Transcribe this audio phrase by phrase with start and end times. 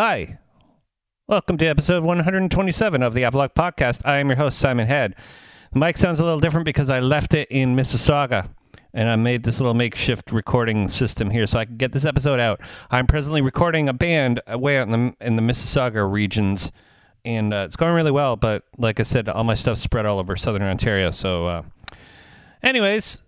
[0.00, 0.38] Hi.
[1.26, 4.02] Welcome to episode 127 of the Apolog Podcast.
[4.04, 5.16] I am your host, Simon Head.
[5.72, 8.48] The mic sounds a little different because I left it in Mississauga
[8.94, 12.38] and I made this little makeshift recording system here so I can get this episode
[12.38, 12.60] out.
[12.92, 16.70] I'm presently recording a band way out in the, in the Mississauga regions
[17.24, 20.20] and uh, it's going really well, but like I said, all my stuff's spread all
[20.20, 21.10] over southern Ontario.
[21.10, 21.62] So, uh,
[22.62, 23.18] anyways,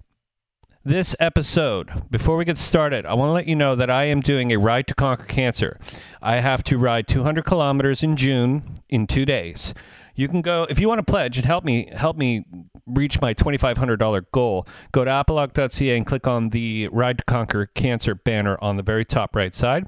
[0.85, 4.21] this episode, before we get started, I want to let you know that I am
[4.21, 5.79] doing a ride to conquer cancer.
[6.23, 9.75] I have to ride 200 kilometers in June in two days.
[10.15, 12.45] You can go if you want to pledge and help me help me
[12.87, 14.67] reach my $2,500 goal.
[14.93, 19.05] Go to apolog.ca and click on the Ride to Conquer Cancer banner on the very
[19.05, 19.87] top right side.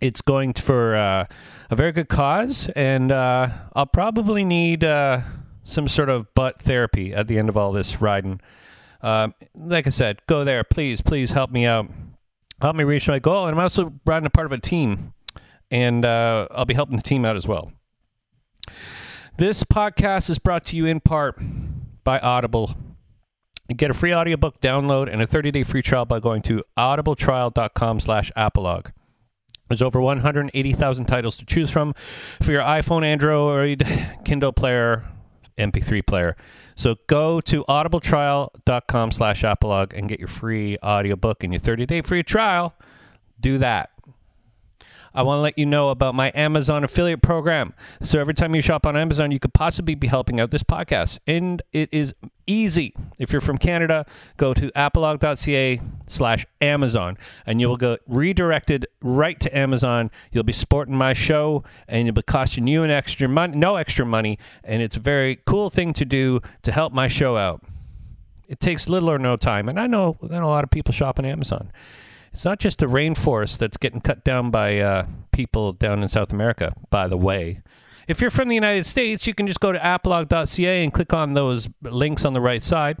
[0.00, 1.26] It's going for uh,
[1.70, 5.20] a very good cause, and uh, I'll probably need uh,
[5.64, 8.40] some sort of butt therapy at the end of all this riding.
[9.00, 11.88] Um, like I said, go there, please, please help me out,
[12.60, 13.46] help me reach my goal.
[13.46, 15.14] And I'm also riding a part of a team,
[15.70, 17.72] and uh, I'll be helping the team out as well.
[19.38, 21.38] This podcast is brought to you in part
[22.02, 22.74] by Audible.
[23.68, 28.00] You get a free audiobook download and a 30-day free trial by going to audibletrial.com
[28.00, 28.32] slash.
[29.68, 31.94] There's over 180,000 titles to choose from
[32.42, 33.86] for your iPhone, Android,
[34.24, 35.04] Kindle player,
[35.58, 36.36] MP3 player.
[36.78, 42.22] So go to audibletrial.com slash apolog and get your free audiobook and your 30-day free
[42.22, 42.72] trial.
[43.40, 43.90] Do that.
[45.14, 47.74] I want to let you know about my Amazon affiliate program.
[48.02, 51.18] So every time you shop on Amazon, you could possibly be helping out this podcast.
[51.26, 52.14] And it is
[52.46, 52.94] easy.
[53.18, 54.06] If you're from Canada,
[54.36, 60.10] go to apolog.ca slash Amazon and you will go redirected right to Amazon.
[60.32, 64.06] You'll be supporting my show and it'll be costing you an extra money, no extra
[64.06, 64.38] money.
[64.64, 67.62] And it's a very cool thing to do to help my show out.
[68.48, 69.68] It takes little or no time.
[69.68, 71.70] And I know, I know a lot of people shop on Amazon.
[72.32, 76.32] It's not just the rainforest that's getting cut down by uh, people down in South
[76.32, 77.60] America, by the way.
[78.06, 81.34] If you're from the United States, you can just go to apolog.ca and click on
[81.34, 82.98] those links on the right side.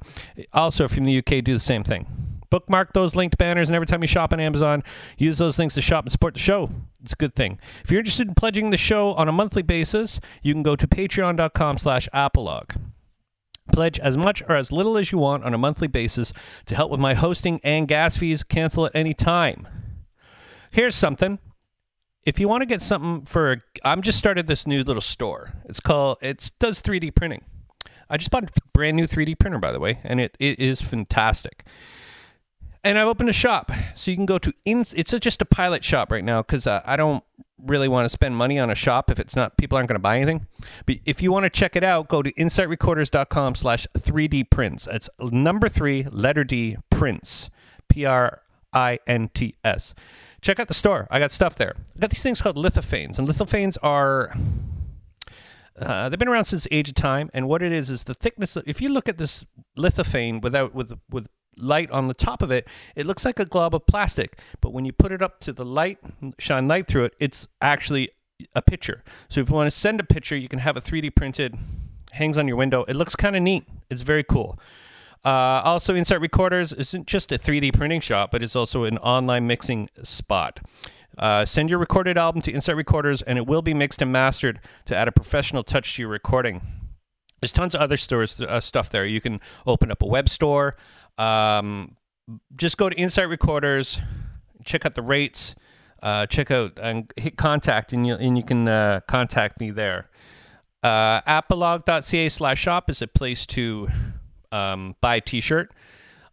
[0.52, 2.06] Also, if you're from the UK, do the same thing.
[2.50, 4.82] Bookmark those linked banners, and every time you shop on Amazon,
[5.16, 6.70] use those links to shop and support the show.
[7.02, 7.58] It's a good thing.
[7.84, 10.86] If you're interested in pledging the show on a monthly basis, you can go to
[10.86, 12.78] patreon.com slash apolog.
[13.68, 16.32] Pledge as much or as little as you want on a monthly basis
[16.66, 18.42] to help with my hosting and gas fees.
[18.42, 19.68] Cancel at any time.
[20.72, 21.38] Here's something
[22.28, 25.54] if you want to get something for, I'm just started this new little store.
[25.64, 27.42] It's called, it does 3D printing.
[28.10, 30.82] I just bought a brand new 3D printer, by the way, and it, it is
[30.82, 31.64] fantastic.
[32.84, 35.46] And I've opened a shop, so you can go to, in, it's a, just a
[35.46, 37.24] pilot shop right now because uh, I don't
[37.64, 40.00] really want to spend money on a shop if it's not, people aren't going to
[40.00, 40.46] buy anything.
[40.86, 44.88] But if you want to check it out, go to insightrecorders.com slash 3D prints.
[44.90, 47.50] It's number three, letter D, prints,
[47.88, 48.42] P R
[48.72, 49.94] I N T S
[50.40, 51.06] check out the store.
[51.10, 51.74] I got stuff there.
[51.96, 54.32] I got these things called lithophanes, and lithophanes are
[55.80, 57.30] uh, they've been around since the age of time.
[57.32, 58.56] And what it is is the thickness.
[58.56, 59.44] Of, if you look at this
[59.76, 63.74] lithophane without with with light on the top of it, it looks like a glob
[63.74, 64.38] of plastic.
[64.60, 65.98] But when you put it up to the light,
[66.38, 68.10] shine light through it, it's actually
[68.54, 69.02] a picture.
[69.28, 71.56] So if you want to send a picture, you can have it 3D printed,
[72.12, 72.84] hangs on your window.
[72.84, 73.64] It looks kind of neat.
[73.90, 74.58] It's very cool.
[75.24, 79.46] Uh, also, Insight Recorders isn't just a 3D printing shop, but it's also an online
[79.46, 80.60] mixing spot.
[81.16, 84.60] Uh, send your recorded album to Insight Recorders, and it will be mixed and mastered
[84.86, 86.62] to add a professional touch to your recording.
[87.40, 89.06] There's tons of other stores uh, stuff there.
[89.06, 90.76] You can open up a web store.
[91.18, 91.96] Um,
[92.56, 94.00] just go to Insight Recorders,
[94.64, 95.54] check out the rates,
[96.02, 100.08] uh, check out and hit contact, and you and you can uh, contact me there.
[100.82, 103.88] Uh, apolog.ca slash shop is a place to
[104.52, 105.72] um, buy a T-shirt.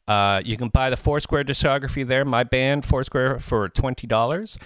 [0.07, 4.59] Uh, you can buy the Foursquare discography there, my band Foursquare for twenty dollars.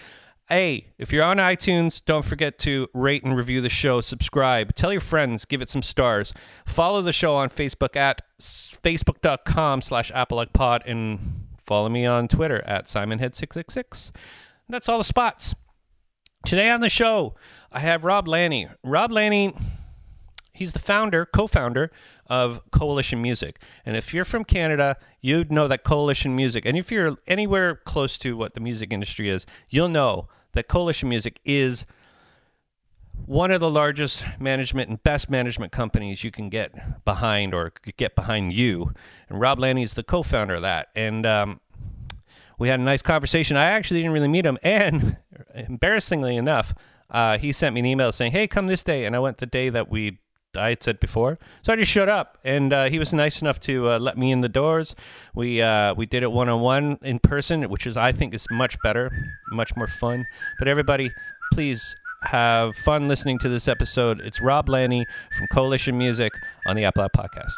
[0.51, 4.01] Hey, if you're on iTunes, don't forget to rate and review the show.
[4.01, 4.73] Subscribe.
[4.73, 5.45] Tell your friends.
[5.45, 6.33] Give it some stars.
[6.65, 12.87] Follow the show on Facebook at facebook.com slash apologpod and follow me on Twitter at
[12.87, 14.09] simonhead666.
[14.67, 15.53] That's all the spots.
[16.45, 17.35] Today on the show,
[17.71, 18.69] I have Rob Lanni.
[18.83, 19.53] Rob Lanni
[20.59, 21.89] He's the founder, co-founder
[22.27, 23.61] of Coalition Music.
[23.85, 26.65] And if you're from Canada, you'd know that Coalition Music.
[26.65, 31.09] And if you're anywhere close to what the music industry is, you'll know that Coalition
[31.09, 31.85] Music is
[33.25, 38.15] one of the largest management and best management companies you can get behind or get
[38.15, 38.93] behind you.
[39.27, 40.87] And Rob Lanni is the co-founder of that.
[40.95, 41.59] And um,
[42.57, 43.57] we had a nice conversation.
[43.57, 45.17] I actually didn't really meet him, and
[45.55, 46.73] embarrassingly enough,
[47.09, 49.45] uh, he sent me an email saying, "Hey, come this day," and I went the
[49.45, 50.19] day that we
[50.55, 51.37] I had said before.
[51.61, 54.31] So I just showed up, and uh, he was nice enough to uh, let me
[54.31, 54.95] in the doors.
[55.35, 58.47] We uh, we did it one on one in person, which is I think is
[58.49, 59.11] much better,
[59.51, 60.25] much more fun.
[60.57, 61.11] But everybody,
[61.53, 64.21] please have fun listening to this episode.
[64.21, 65.05] It's Rob Lanni
[65.37, 66.33] from Coalition Music
[66.65, 67.53] on the Apolog Podcast.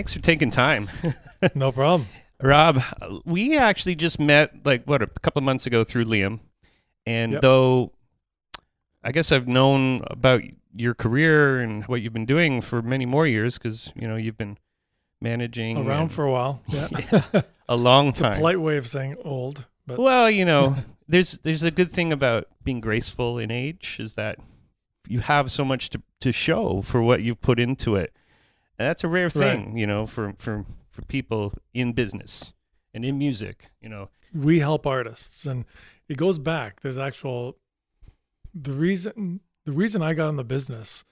[0.00, 0.88] Thanks for taking time.
[1.54, 2.08] no problem.
[2.40, 2.82] Rob,
[3.26, 6.40] we actually just met like what a couple of months ago through Liam.
[7.04, 7.42] And Yep.
[7.42, 7.92] though
[9.04, 10.40] I guess I've known about
[10.74, 14.38] your career and what you've been doing for many more years because you know you've
[14.38, 14.56] been
[15.20, 16.62] managing Around and for a while.
[16.68, 16.88] Yeah.
[17.68, 18.38] a long it's a time.
[18.38, 20.76] polite way of saying old, but Well, you know,
[21.08, 24.38] there's there's a good thing about being graceful in age is that
[25.06, 28.14] you have so much to to show for what you've put into it.
[28.80, 32.54] And that's a rare thing, you know, for for for people in business
[32.94, 34.08] and in music, you know.
[34.32, 35.66] we help artists and
[36.08, 36.80] it goes back.
[36.80, 37.58] There's actual
[38.54, 41.04] the reason the reason I got in the business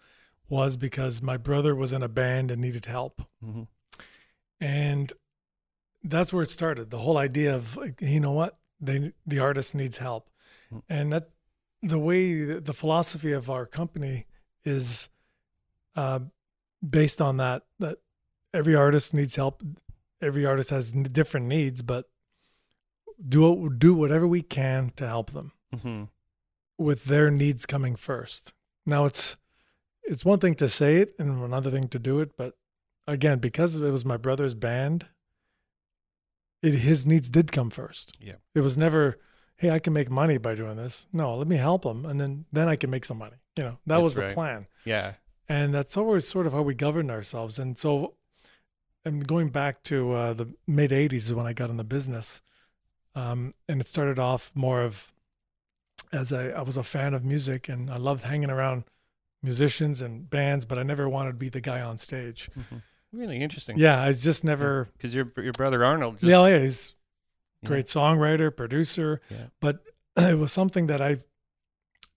[0.49, 3.20] was because my brother was in a band and needed help.
[3.44, 3.67] Mhm.
[4.62, 5.12] And
[6.03, 6.88] that's where it started.
[6.88, 8.59] The whole idea of like, you know what?
[8.81, 10.31] They the artist needs help.
[10.73, 10.82] Mm.
[10.88, 11.29] And that
[11.82, 14.25] the way the philosophy of our company
[14.65, 15.11] is
[15.97, 16.20] uh,
[16.86, 17.98] based on that that
[18.52, 19.62] every artist needs help.
[20.20, 22.06] Every artist has different needs, but
[23.28, 26.08] do do whatever we can to help them Mhm.
[26.78, 28.52] with their needs coming first.
[28.86, 29.36] Now it's
[30.04, 32.56] it's one thing to say it and another thing to do it, but
[33.06, 35.06] again, because it was my brother's band,
[36.62, 38.16] it, his needs did come first.
[38.20, 38.36] Yeah.
[38.54, 39.19] It was never,
[39.56, 41.06] hey, I can make money by doing this.
[41.12, 43.36] No, let me help him, and then then I can make some money.
[43.56, 44.34] You know, that That's was the right.
[44.34, 45.14] plan, Yeah.
[45.48, 47.58] And that's always sort of how we governed ourselves.
[47.58, 48.14] And so,
[49.04, 52.40] and going back to uh, the mid '80s is when I got in the business,
[53.14, 55.12] um, and it started off more of
[56.12, 58.84] as I, I was a fan of music and I loved hanging around
[59.42, 62.48] musicians and bands, but I never wanted to be the guy on stage.
[62.58, 62.82] Mhm.
[63.12, 63.78] Really interesting.
[63.78, 64.88] Yeah, I just never.
[64.98, 66.94] Cuz your your brother Arnold just yeah, yeah, he's
[67.62, 67.68] Yeah.
[67.68, 69.46] great songwriter, producer, Yeah.
[69.60, 69.82] but
[70.16, 71.18] it was something that I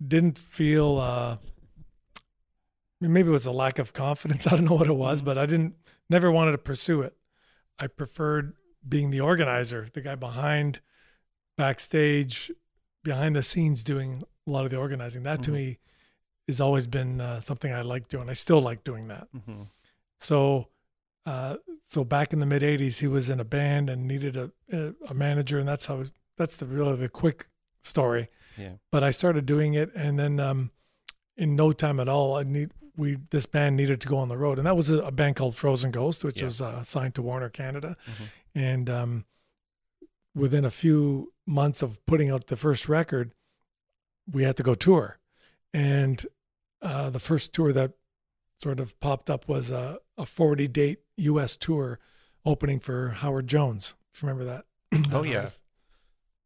[0.06, 0.98] didn't feel.
[0.98, 1.38] Uh,
[3.02, 4.46] maybe it was a lack of confidence.
[4.52, 5.26] I don't know what it was, Mhm.
[5.26, 5.76] but I didn't
[6.10, 7.16] never wanted to pursue it.
[7.80, 8.54] I preferred
[8.88, 10.80] being the organizer, the guy behind,
[11.58, 12.52] backstage,
[13.04, 15.24] behind the scenes, doing a lot of the organizing.
[15.24, 15.54] That to Mhm.
[15.54, 15.80] me
[16.48, 18.30] has always been uh, something I like doing.
[18.30, 19.28] I still like doing that.
[19.34, 19.70] Mhm.
[20.20, 20.70] So,
[21.26, 24.52] uh, so back in the mid '80s, he was in a band and needed a
[24.72, 26.04] a, a manager, and that's how
[26.38, 27.48] that's the really the quick
[27.82, 28.30] story.
[28.58, 28.74] Yeah.
[28.92, 30.72] But I started doing it, and then um,
[31.38, 34.38] in no time at all, I need we this band needed to go on the
[34.38, 36.46] road, and that was a, a band called Frozen Ghost, which Yeah.
[36.46, 38.26] was uh, signed to Warner Canada, Mhm.
[38.56, 39.26] and um,
[40.36, 43.32] within a few months of putting out the first record,
[44.32, 45.18] we had to go tour,
[45.74, 46.26] and
[46.82, 47.94] uh, the first tour that
[48.58, 51.58] sort of popped up was a, a 40 date U.S.
[51.58, 52.00] tour
[52.46, 53.94] opening for Howard Jones.
[54.14, 54.66] If you remember that.
[55.14, 55.36] Oh, That yeah.
[55.38, 55.64] artist.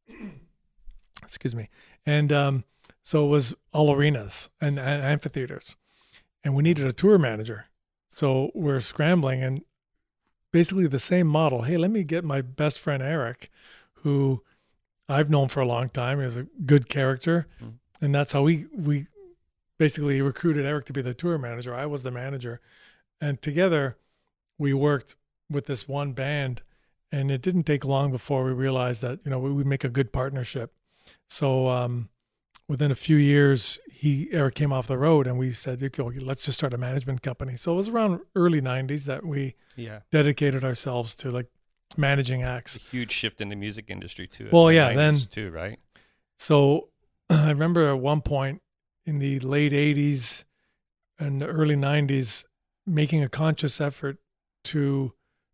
[1.23, 1.69] Excuse me.
[2.05, 2.63] And um,
[3.03, 5.75] so it was all arenas and, and amphitheaters,
[6.45, 7.65] and we needed a tour manager.
[8.07, 9.63] So we're scrambling and
[10.53, 11.63] basically the same model.
[11.63, 13.49] Hey, let me get my best friend Eric,
[13.95, 14.43] who
[15.09, 16.21] I've known for a long time.
[16.21, 17.73] He's a good character, Mm.
[17.99, 19.07] and that's how we we
[19.77, 21.73] basically recruited Eric to be the tour manager.
[21.75, 22.61] I was the manager,
[23.19, 23.97] and together
[24.57, 25.15] we worked
[25.49, 26.61] with this one band.
[27.11, 29.89] And it didn't take long before we realized that you know we would make a
[29.89, 30.73] good partnership.
[31.29, 32.09] So um,
[32.67, 36.45] within a few years, he Eric came off the road, and we said, okay, let's
[36.45, 37.55] just start a management company.
[37.57, 39.99] So it was around early '90s that we Yeah.
[40.11, 41.47] dedicated ourselves to like
[41.97, 42.75] managing acts.
[42.75, 44.49] A huge shift in the music industry too.
[44.51, 45.79] Well, in the yeah, then- too, right?
[46.37, 46.89] So
[47.29, 48.61] I remember at one point
[49.05, 50.43] in the late 80s
[51.19, 52.45] and the early 90s
[52.85, 54.17] making a conscious effort
[54.65, 55.13] to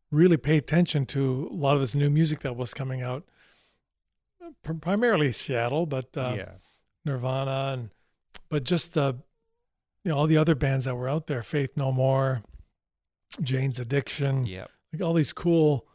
[0.10, 3.24] really pay attention to a lot of this new music that was coming out,
[4.63, 6.51] primarily Seattle, but uh, yeah.
[7.05, 7.89] Nirvana and
[8.50, 9.17] but just the
[10.03, 12.43] you know all the other bands that were out there, Faith No More,
[13.41, 14.67] Jane's Addiction, Yeah.
[14.93, 15.86] like all these cool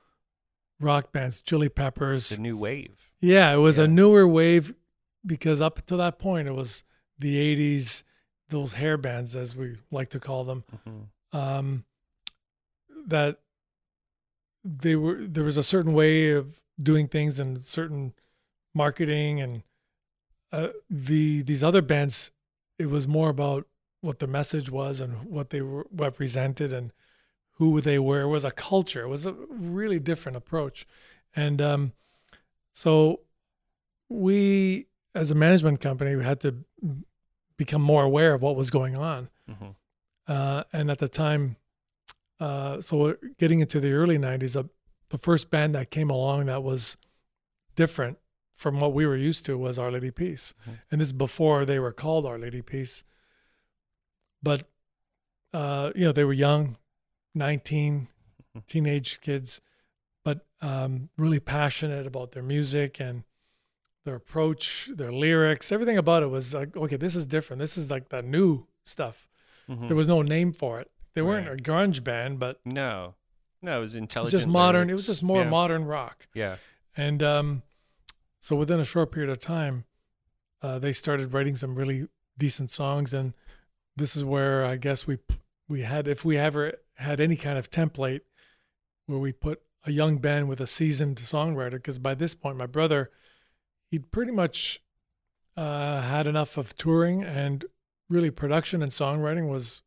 [0.81, 2.29] rock bands, Chili Peppers.
[2.31, 3.11] The new wave.
[3.21, 3.85] Yeah, it was Yeah.
[3.85, 4.75] a newer wave
[5.25, 6.85] because up to that point it was
[7.19, 8.05] the 80s,
[8.51, 10.65] those hair bands as we like to call them.
[10.87, 11.09] Mhm.
[11.33, 11.85] Um
[13.09, 13.41] that
[14.65, 18.15] they were there was a certain way of doing things and certain
[18.75, 19.63] marketing and
[20.57, 22.31] uh, the these other bands,
[22.79, 23.67] it was more about
[24.01, 26.93] what the message was and what they were, represented and
[27.53, 28.23] who they were.
[28.23, 29.03] It was a culture.
[29.03, 30.87] It was a really different approach,
[31.35, 31.93] and um,
[32.73, 33.21] so
[34.09, 36.65] we, as a management company, we had to
[37.57, 39.29] become more aware of what was going on.
[39.51, 39.75] Mhm.
[40.27, 41.57] Uh, and at the time,
[42.41, 44.65] uh, so getting into the early '90s, uh,
[45.11, 46.97] the first band that came along that was
[47.75, 48.19] different
[48.57, 50.79] from what we were used to was Our Lady Peace, Mhm.
[50.91, 53.05] and this is before they were called Our Lady Peace.
[54.43, 54.69] But
[55.53, 56.77] uh, you know, they were young,
[57.35, 58.09] 19,
[58.57, 58.67] Mhm.
[58.67, 59.61] teenage kids,
[60.25, 63.25] but um, really passionate about their music and
[64.05, 67.61] their approach, their lyrics, everything about it was like, okay, this is different.
[67.61, 69.29] This is like the new stuff.
[69.69, 69.89] Mhm.
[69.89, 70.91] There was no name for it.
[71.15, 71.59] They weren't Right.
[71.59, 73.15] a grunge band, but no,
[73.63, 74.41] no, it was it was intelligent.
[74.43, 74.91] just modern.
[74.91, 75.49] It was just more yeah.
[75.49, 76.27] modern rock.
[76.35, 76.57] Yeah.
[76.97, 77.63] And um,
[78.47, 79.87] so within a short period of time,
[80.62, 82.07] uh, they started writing some really
[82.38, 83.12] decent songs.
[83.12, 83.35] And
[83.97, 85.19] this is where I guess we
[85.69, 88.21] we had, if we ever had any kind of template,
[89.07, 91.73] where we put a young band with a seasoned songwriter.
[91.73, 93.11] Because by this point, my brother,
[93.91, 94.81] he'd pretty much
[95.57, 97.65] uh, had enough of touring, and
[98.09, 99.83] really production and songwriting was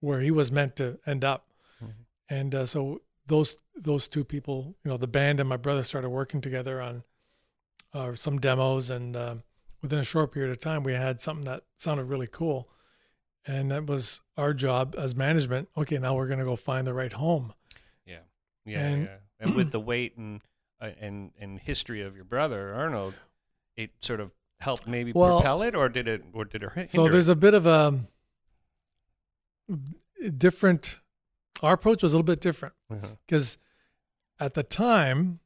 [0.00, 1.48] where he was meant to end up.
[1.82, 1.94] Mhm.
[2.28, 6.10] And uh, so those those two people, you know, the band and my brother started
[6.10, 7.04] working together on
[7.94, 9.42] uh, some demos, and um
[9.82, 12.68] within a short period of time, we had something that sounded really cool.
[13.44, 15.68] And that was our job as management.
[15.76, 17.52] Okay, now we're going to go find the right home.
[18.06, 18.18] Yeah,
[18.64, 19.16] yeah, And- yeah.
[19.40, 20.40] And with the weight and
[20.80, 23.14] uh, and and history of your brother Arnold,
[23.76, 24.30] it sort of
[24.60, 27.32] helped maybe Well- propel it, or did it, or did it So there's it?
[27.32, 27.98] a bit of a
[30.36, 31.00] different.
[31.62, 32.74] Our approach was a little bit different
[33.26, 33.58] because
[34.40, 35.40] at the time,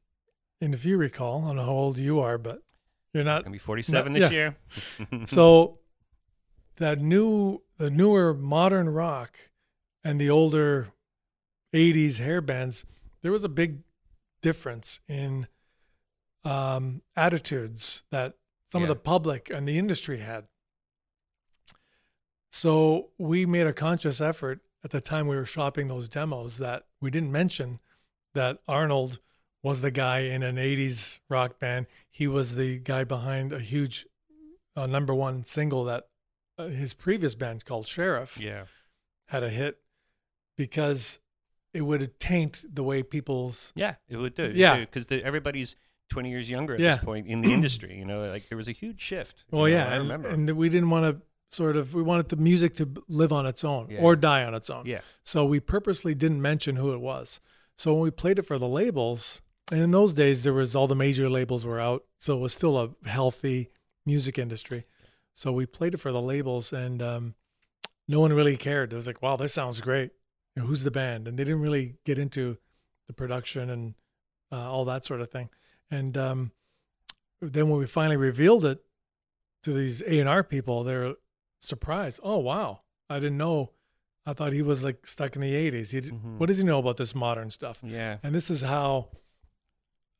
[0.60, 2.62] and if you recall, I don't know how old you are, but
[3.12, 4.36] you're not Gonna be 47 No, this yeah.
[5.10, 5.26] year.
[5.26, 5.78] so
[6.76, 9.38] that new the newer modern rock
[10.04, 10.88] and the older
[11.74, 12.84] 80s hair bands
[13.22, 13.78] there was a big
[14.42, 15.46] difference in
[16.44, 18.34] um, attitudes that
[18.66, 20.44] some of the public and the industry had
[22.50, 26.84] so we made a conscious effort at the time we were shopping those demos that
[27.00, 27.80] we didn't mention
[28.34, 29.18] that arnold
[29.66, 31.86] was the guy in an 80s rock band
[32.18, 34.06] he was the guy behind a huge
[34.76, 36.02] uh, number one single that
[36.58, 38.64] uh, his previous band called Sheriff yeah,
[39.34, 39.74] had a hit
[40.56, 41.18] because
[41.74, 44.52] it would taint the way people's yeah, it would do.
[44.54, 44.80] Yeah.
[44.80, 45.76] because everybody's
[46.10, 46.94] 20 years younger at Yeah.
[46.96, 47.96] this point in the industry.
[47.98, 49.44] You know, like there was a huge shift.
[49.50, 50.28] you well know, yeah I and, remember.
[50.28, 53.62] and we didn't want to sort of we wanted the music to live on its
[53.64, 54.00] own Yeah.
[54.00, 57.40] or die on its own yeah, so we purposely didn't mention who it was
[57.76, 60.86] so when we played it for the labels and in those days there was all
[60.86, 63.70] the major labels were out so it was still a healthy
[64.04, 64.84] music industry.
[65.32, 67.34] So we played it for the labels and um,
[68.08, 68.92] no one really cared.
[68.92, 70.12] It was like wow this sounds great.
[70.54, 71.28] You know, who's the band?
[71.28, 72.56] And they didn't really get into
[73.06, 73.94] the production and
[74.52, 75.50] uh, all that sort of thing.
[75.90, 76.52] And um,
[77.40, 78.80] then when we finally revealed it
[79.64, 81.14] to these A&R people they're
[81.60, 82.20] surprised.
[82.22, 82.80] Oh wow.
[83.10, 83.72] I didn't know.
[84.24, 86.38] I thought he was like stuck in the 80s he, Mhm.
[86.38, 87.78] what does he know about this modern stuff?
[87.84, 89.08] Yeah, and this is how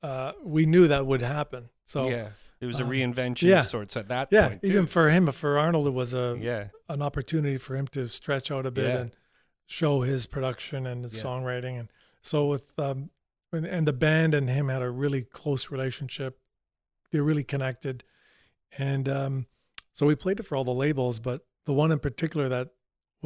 [0.06, 2.28] uh, we knew that would happen so yeah.
[2.58, 3.60] It was a um, reinvention yeah.
[3.60, 4.60] of sorts at that yeah point.
[4.64, 4.90] even too.
[4.96, 8.64] for him for arnold it was a yeah, an opportunity for him to stretch out
[8.66, 9.00] a bit Yeah.
[9.02, 9.10] and
[9.66, 11.22] show his production and his Yeah.
[11.24, 11.88] songwriting and
[12.22, 13.10] so with um
[13.52, 16.38] and, and the band and him had a really close relationship
[17.12, 18.04] they really connected
[18.78, 19.46] and um
[19.92, 22.68] so we played it for all the labels but the one in particular that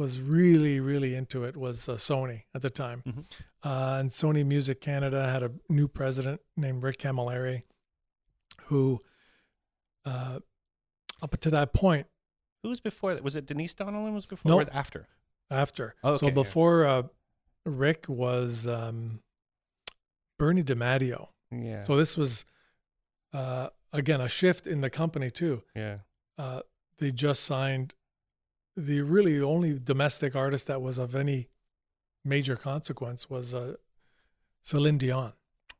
[0.01, 3.23] was really really into it was uh, sony at the time Mhm.
[3.69, 7.59] uh, and sony music canada had a new president named rick camilleri
[8.67, 8.99] who
[10.05, 10.39] uh
[11.21, 12.05] up to that point
[12.63, 13.23] who was before that?
[13.23, 14.13] Was it Denise Donlon?
[14.13, 14.67] Was before Nope.
[14.67, 15.07] or after?
[15.49, 15.95] after.
[16.03, 16.31] Okay, so yeah.
[16.43, 17.03] before uh,
[17.65, 19.21] Rick was um,
[20.37, 21.29] Bernie DiMatteo.
[21.51, 22.45] Yeah, So this was
[23.33, 25.63] uh, again a shift in the company too.
[25.75, 25.97] yeah,
[26.37, 26.61] Uh,
[26.99, 27.95] they just signed
[28.75, 31.49] the really only domestic artist that was of any
[32.23, 33.75] major consequence was uh,
[34.61, 35.33] Celine Dion.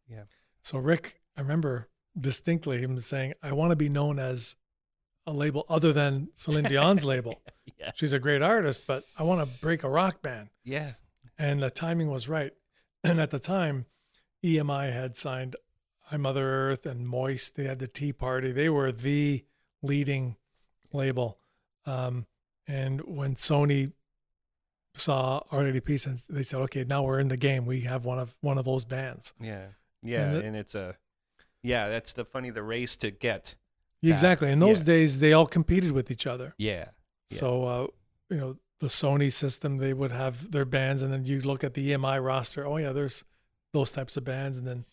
[0.10, 0.24] Yeah.
[0.62, 4.56] So Rick, I remember distinctly him saying, "I want to be known as
[5.26, 7.42] a label other than Celine Dion's label.
[7.80, 10.94] yeah, She's a great artist, but I want to break a rock band." yeah.
[11.38, 12.54] and the timing was right.
[13.04, 13.88] And at the time,
[14.44, 15.56] EMI had signed
[16.12, 17.56] I Mother Earth and Moist.
[17.56, 18.52] They had the Tea Party.
[18.52, 19.46] They were the
[19.82, 20.36] leading
[20.92, 21.40] label.
[21.86, 22.28] Um,
[22.72, 23.92] and when Sony
[24.96, 25.42] saw
[25.86, 27.66] Peace, and they said, "Okay, now we're in the game.
[27.66, 29.68] We have one of one of those bands." Yeah,
[30.02, 30.96] yeah, And and, it's a,
[31.64, 33.56] yeah, that's the funny the race to get
[34.04, 34.52] exactly.
[34.52, 34.86] In those yeah.
[34.86, 36.56] days, they all competed with each other.
[36.58, 36.90] Yeah.
[37.30, 37.38] Yeah.
[37.38, 37.88] So, uh,
[38.30, 41.74] you know, the Sony system, they would have their bands, and then you look at
[41.74, 42.66] the EMI roster.
[42.66, 43.24] Oh yeah, there's
[43.74, 44.86] those types of bands, and then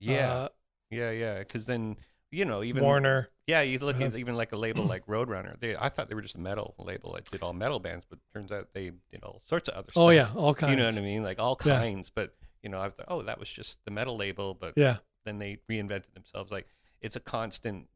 [0.00, 0.32] Yeah.
[0.32, 0.48] uh,
[0.90, 1.10] yeah.
[1.10, 1.38] Yeah.
[1.38, 1.96] Because then
[2.32, 3.28] you know even Warner.
[3.46, 4.16] Yeah, you look at Uh-huh.
[4.16, 5.58] even like a label like Roadrunner.
[5.60, 8.18] They, I thought they were just a metal label that did all metal bands, but
[8.32, 10.02] turns out they did all sorts of other stuff.
[10.02, 10.70] Oh yeah, all kinds.
[10.70, 11.78] you know what I mean, like all Yeah.
[11.78, 12.10] kinds.
[12.10, 14.54] But you know, I thought, oh, that was just the metal label.
[14.54, 14.98] But Yeah.
[15.24, 16.50] then they reinvented themselves.
[16.50, 16.66] Like
[17.00, 17.88] it's a constant.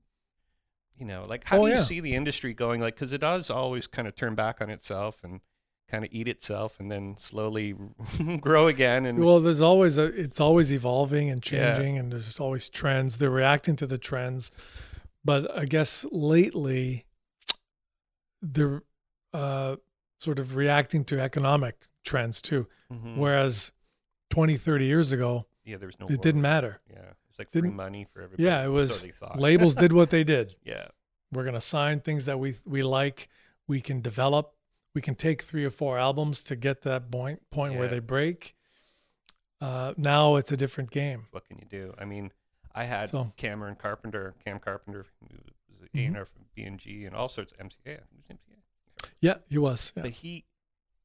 [0.99, 1.83] You know, like how Oh, do you yeah.
[1.83, 2.81] see the industry going?
[2.81, 5.41] Like, because it does always kind of turn back on itself and
[5.91, 7.75] kind of eat itself, and then slowly
[8.41, 9.07] grow again.
[9.07, 10.05] And Well, there's always a.
[10.05, 11.75] It's always evolving and Yeah.
[11.77, 13.19] changing, and there's always trends.
[13.19, 14.51] They're reacting to the trends,
[15.25, 17.07] but I guess lately,
[18.43, 18.83] they're
[19.33, 19.77] uh,
[20.19, 22.67] sort of reacting to economic trends too.
[22.93, 23.17] Mhm.
[23.17, 23.73] Whereas
[24.31, 26.07] 20, 30 years ago, yeah, there was no.
[26.07, 26.81] it didn't matter.
[26.91, 28.45] Yeah, it's like free Didn't- money for everybody.
[28.45, 29.39] Yeah, it was thought.
[29.39, 30.57] labels did what they did.
[30.65, 30.89] yeah.
[31.33, 33.29] We're gonna sign things that we we like.
[33.69, 34.55] We can develop.
[34.97, 38.57] We can take three or four albums to get that point point where they break.
[39.61, 41.27] Uh, now it's a different game.
[41.33, 41.93] what can you do?
[41.99, 42.33] I mean,
[42.75, 45.37] I had So- Cameron Carpenter, Cam Carpenter, who
[45.69, 46.15] was an Mhm.
[46.15, 47.93] A&R from B and G, and all sorts of MCA.
[47.93, 49.11] I think it was MCA.
[49.21, 49.93] Yeah, he was.
[49.95, 50.03] Yeah.
[50.05, 50.47] But he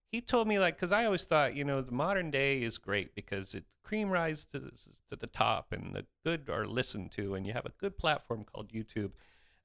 [0.09, 3.13] he told me like, because I always thought, you know, the modern day is great
[3.13, 4.71] because it cream rises to the,
[5.09, 8.45] to the top, and the good are listened to, and you have a good platform
[8.45, 9.11] called YouTube.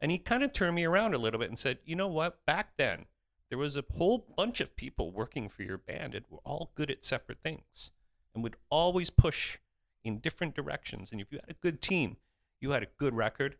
[0.00, 2.44] And he kind of turned me around a little bit and said, you know what?
[2.44, 3.06] Back then,
[3.48, 6.90] there was a whole bunch of people working for your band, and were all good
[6.90, 7.90] at separate things,
[8.34, 9.58] and would always push
[10.04, 11.12] in different directions.
[11.12, 12.16] And if you had a good team,
[12.60, 13.56] you had a good record.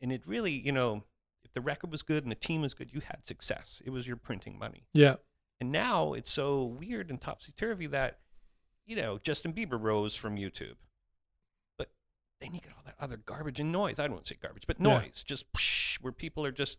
[0.00, 1.04] And it really, you know,
[1.44, 3.82] if the record was good and the team was good, you had success.
[3.84, 4.86] It was your printing money.
[4.94, 5.16] Yeah.
[5.60, 8.20] And now it's so weird and topsy turvy that,
[8.86, 10.76] you know, Justin Bieber rose from YouTube.
[11.76, 11.90] But
[12.40, 13.98] then you get all that other garbage and noise.
[13.98, 15.00] I don't want to say garbage, but Yeah.
[15.00, 15.24] noise.
[15.24, 16.78] Just whoosh, where people are just,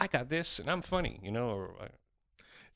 [0.00, 1.50] I got this and I'm funny, you know?
[1.50, 1.88] Or, uh,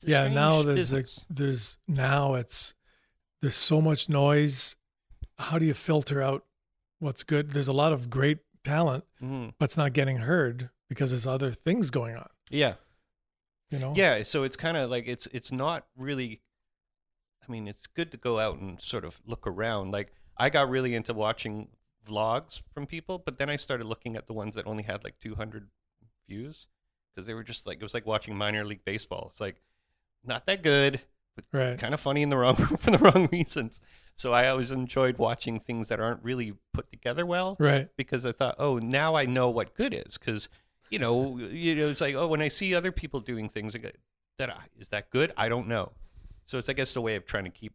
[0.05, 2.73] yeah now there's a, there's now it's
[3.41, 4.75] there's so much noise
[5.39, 6.45] how do you filter out
[6.99, 9.53] what's good there's a lot of great talent Mhm.
[9.57, 12.75] but it's not getting heard because there's other things going on Yeah.
[13.71, 16.41] you know Yeah, so it's kind of like it's it's not really.
[17.47, 19.91] I mean, it's good to go out and sort of look around.
[19.91, 21.69] Like I got really into watching
[22.07, 25.19] vlogs from people, but then I started looking at the ones that only had like
[25.19, 25.69] 200
[26.27, 26.67] views
[27.15, 29.29] because they were just like it was like watching minor league baseball.
[29.31, 29.55] It's like
[30.23, 30.99] not that good,
[31.53, 33.79] right kind of funny in the wrong for the wrong reasons.
[34.17, 38.31] So I always enjoyed watching things that aren't really put together well right because I
[38.31, 40.17] thought, oh, now I know what good is.
[40.17, 40.49] Because
[40.89, 43.79] you know, you know, it's like, oh, when I see other people doing things, I
[43.79, 43.89] go,
[44.37, 45.33] that I- is that good?
[45.35, 45.91] I don't know.
[46.45, 47.73] So it's, I guess, the way of trying to keep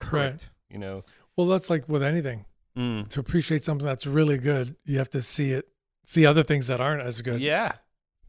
[0.00, 0.44] current.
[0.70, 1.04] You know,
[1.36, 2.44] well that's like with anything
[2.76, 3.08] Mm.
[3.08, 5.66] to appreciate something that's really good you have to see it
[6.04, 7.72] see other things that aren't as good yeah,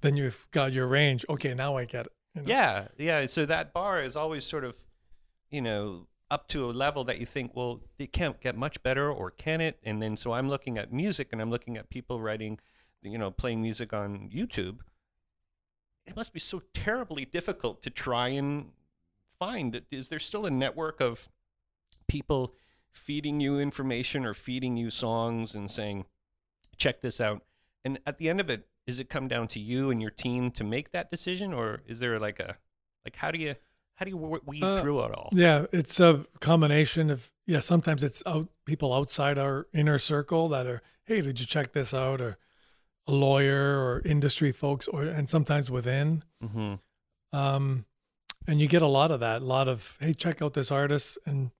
[0.01, 2.49] then you've got your range okay now i get it you know?
[2.49, 3.25] yeah, yeah.
[3.25, 4.75] So that bar is always sort of,
[5.49, 9.12] you know, up to a level that you think, well, it can't get much better,
[9.12, 9.79] or can it?
[9.83, 12.60] And then so I'm looking at music, and I'm looking at people writing,
[13.01, 14.79] you know, playing music on YouTube.
[16.05, 18.71] It must be so terribly difficult to try and
[19.39, 19.81] find.
[19.91, 21.29] Is there still a network of
[22.07, 22.53] people
[22.91, 26.05] feeding you information or feeding you songs and saying,
[26.77, 27.41] check this out?
[27.83, 30.50] And at the end of it, does it come down to you and your team
[30.52, 32.58] to make that decision, or is there like a
[33.06, 33.56] like how do you
[33.95, 35.30] how do you weed Uh, through it all?
[35.34, 37.60] Yeah, it's a combination of yeah.
[37.60, 41.93] Sometimes it's out, people outside our inner circle that are, hey, did you check this
[41.93, 42.21] out?
[42.21, 42.38] Or
[43.08, 46.23] a lawyer or industry folks, or and sometimes within.
[46.43, 46.76] Mm-hmm.
[47.38, 47.86] Um,
[48.47, 49.41] and you get a lot of that.
[49.41, 51.52] A lot of hey, check out this artist, and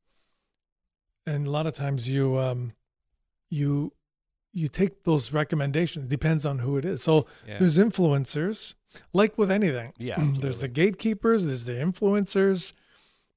[1.26, 2.74] and a lot of times you um,
[3.50, 3.94] you
[4.58, 6.08] you take those recommendations.
[6.08, 7.04] Depends on who it is.
[7.04, 7.60] So Yeah.
[7.60, 8.74] there's influencers,
[9.14, 9.94] like with anything.
[10.00, 11.46] Yeah, there's the gatekeepers.
[11.46, 12.74] There's the influencers.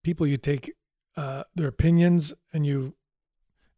[0.03, 0.73] People you take
[1.17, 2.95] uh, their opinions and you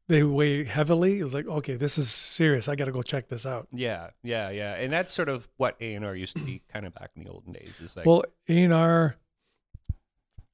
[0.09, 1.20] they weigh heavily.
[1.20, 2.68] It's like okay, this is serious.
[2.68, 3.66] I got to go check this out.
[3.72, 4.74] Yeah, yeah, yeah.
[4.74, 7.24] And that's sort of what A and R used to be kind of back in
[7.24, 7.72] the olden days.
[7.83, 9.16] Is like well, A&R,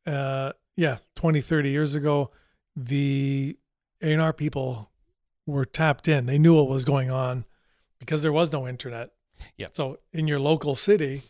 [0.07, 2.31] uh, yeah, 20, 30 years ago,
[2.77, 3.59] the
[4.01, 4.90] A&R people
[5.52, 6.26] were tapped in.
[6.26, 7.44] They knew what was going on
[7.98, 9.11] because there was no internet.
[9.56, 9.68] Yeah.
[9.72, 11.22] So in your local city,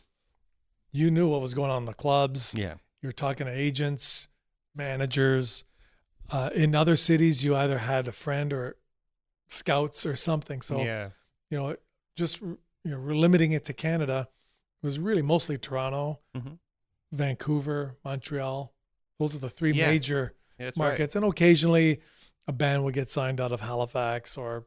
[0.93, 2.55] you knew what was going on in the clubs.
[2.57, 4.29] yeah, You're talking to agents,
[4.75, 5.65] managers.
[6.31, 8.77] Uh, in other cities, you either had a friend or
[9.49, 10.61] scouts or something.
[10.63, 11.11] So yeah,
[11.51, 11.77] you know,
[12.17, 14.29] just you know, limiting it to Canada.
[14.83, 16.59] Was really mostly Toronto, Mhm.
[17.13, 18.73] Vancouver, Montreal.
[19.19, 19.91] Those are the three Yeah.
[19.91, 22.01] major Yeah, markets, and occasionally
[22.49, 24.67] a band would get signed out of Halifax or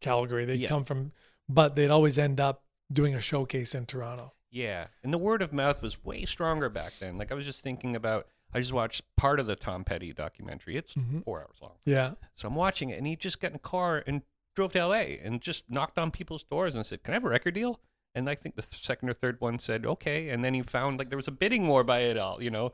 [0.00, 0.44] Calgary.
[0.44, 0.68] They Yeah.
[0.68, 1.12] come from
[1.48, 4.32] but they'd always end up doing a showcase in Toronto.
[4.50, 7.18] Yeah, and the word of mouth was way stronger back then.
[7.18, 10.76] Like I was just thinking about, I just watched part of the Tom Petty documentary.
[10.76, 11.24] It's Mhm.
[11.24, 12.14] four hours long, Yeah.
[12.34, 14.22] so I'm watching it, and he just got in a car and
[14.54, 15.18] drove to L.A.
[15.18, 17.80] and just knocked on people's doors and said, "Can I have a record deal?"
[18.14, 20.98] And I think the th- second or third one said, "Okay," and then he found
[20.98, 22.42] like there was a bidding war by it all.
[22.42, 22.72] You know,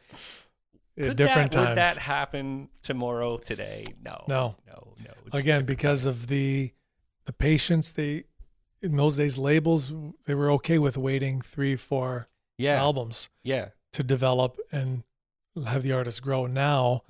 [0.98, 1.68] Could different that, times.
[1.70, 3.84] Would that happen tomorrow, today?
[4.02, 4.56] No, No.
[4.66, 5.12] no, no.
[5.32, 6.10] Again, because time.
[6.10, 6.72] of the
[7.26, 8.24] the patience, they
[8.82, 9.92] in those days labels
[10.26, 15.02] they were okay with waiting three, four yeah, albums yeah, to develop and
[15.66, 16.46] have the artist grow.
[16.46, 17.02] Now,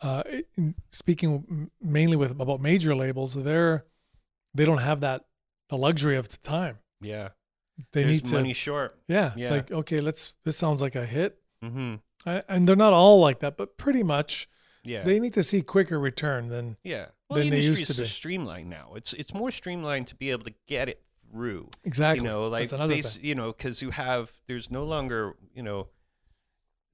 [0.00, 0.22] uh,
[0.56, 3.84] in, speaking mainly with about major labels, they're
[4.54, 5.24] they don't have that
[5.68, 6.78] the luxury of the time.
[7.00, 7.28] yeah.
[7.92, 8.96] They There's need to, money short.
[9.08, 9.50] yeah, it's Yeah.
[9.50, 10.36] like okay, let's.
[10.44, 11.96] This sounds like a hit, Mm-hmm.
[12.26, 14.48] And they're not all like that, but pretty much
[14.82, 17.06] Yeah, they need to see quicker return than Yeah.
[17.28, 18.08] Well, than the they industry used is to so be.
[18.08, 18.92] streamlined now.
[18.96, 21.68] It's it's more streamlined to be able to get it through.
[21.84, 22.24] exactly.
[22.26, 23.24] You know, like That's another bas- thing.
[23.24, 25.88] you know, because you have there's no longer you know,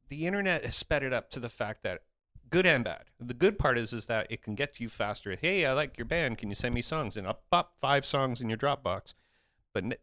[0.09, 2.03] the internet has sped it up to the fact that
[2.49, 3.05] good and bad.
[3.21, 5.37] The good part is is that it can get to you faster.
[5.41, 6.39] Hey, I like your band.
[6.39, 7.17] Can you send me songs?
[7.17, 9.15] And I'll pop five songs in your Dropbox.
[9.73, 10.01] But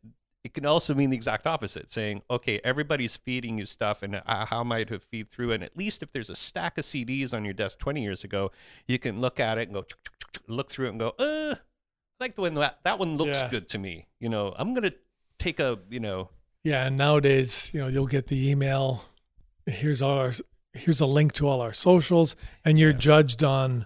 [0.47, 4.45] it can also mean the exact opposite, saying, okay, everybody's feeding you stuff, and uh,
[4.45, 5.51] how am I to feed through?
[5.51, 8.51] And at least if there's a stack of CDs on your desk 20 years ago,
[8.87, 9.85] you can look at it and go,
[10.47, 13.49] look through it and go, uh, I like the one that that one looks Yeah.
[13.49, 14.07] good to me.
[14.21, 14.93] You know, I'm gonna
[15.37, 16.29] take a, you know,
[16.63, 19.03] Yeah, and nowadays, you know, you'll get the email.
[19.65, 20.33] Here's all our
[20.73, 22.97] here's a link to all our socials, and you're Yeah.
[22.97, 23.85] judged on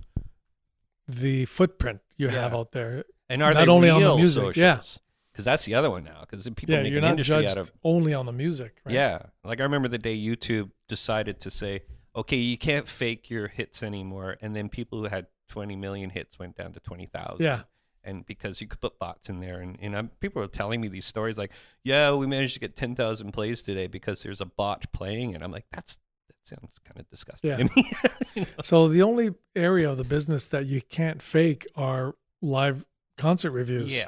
[1.08, 3.04] the footprint you have out there.
[3.30, 4.58] and are Not only on the music, socials?
[4.58, 5.11] yeah.
[5.32, 6.22] Because that's the other one now.
[6.22, 8.78] Because people yeah, make an not industry judged out of only on the music.
[8.86, 8.96] Right?
[8.96, 9.24] Yeah.
[9.44, 11.84] Like I remember the day YouTube decided to say,
[12.16, 14.38] okay, you can't fake your hits anymore.
[14.42, 17.44] And then people who had 20 million hits went down to 20,000.
[17.44, 17.62] Yeah.
[18.04, 19.60] And because you could put bots in there.
[19.60, 21.52] And, and I'm, people were telling me these stories like,
[21.84, 25.36] yeah, we managed to get 10,000 plays today because there's a bot playing.
[25.36, 27.70] And I'm like, that's, that sounds kind of disgusting.
[27.70, 27.84] Yeah.
[28.34, 28.48] You know?
[28.64, 32.86] So the only area of the business that you can't fake are live
[33.18, 33.94] concert reviews.
[33.94, 34.08] Yeah.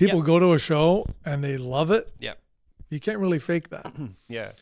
[0.00, 2.08] People go to a show and they love it.
[2.18, 2.34] Yeah.
[2.88, 3.92] You can't really fake that.
[4.28, 4.52] Yeah.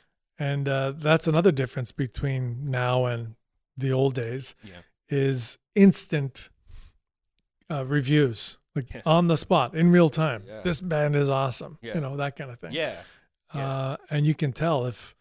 [0.41, 3.35] And uh, that's another difference between now and
[3.77, 4.83] the old days Yeah.
[5.09, 6.49] is instant
[7.71, 9.03] uh, reviews, like Yeah.
[9.05, 10.45] on the spot in real time.
[10.47, 10.61] Yeah.
[10.63, 11.95] This band is awesome, Yeah.
[11.97, 12.73] you know that kind of thing.
[12.73, 12.97] Yeah.
[13.55, 13.69] yeah.
[13.69, 15.17] Uh, and you can tell if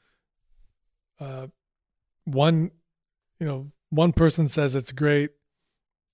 [1.19, 1.47] uh,
[2.25, 2.71] one,
[3.39, 5.31] you know, one person says it's great,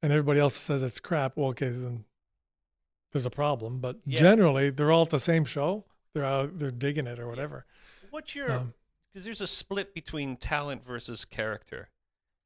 [0.02, 1.36] and everybody else says it's crap.
[1.36, 2.06] Well, okay, then
[3.14, 3.80] there's a problem.
[3.80, 4.20] But Yeah.
[4.20, 5.86] generally, they're all at the same show.
[6.14, 7.66] They're out, they're digging it or whatever.
[8.10, 8.74] What's your Um,
[9.12, 11.90] because there's a split between talent versus character,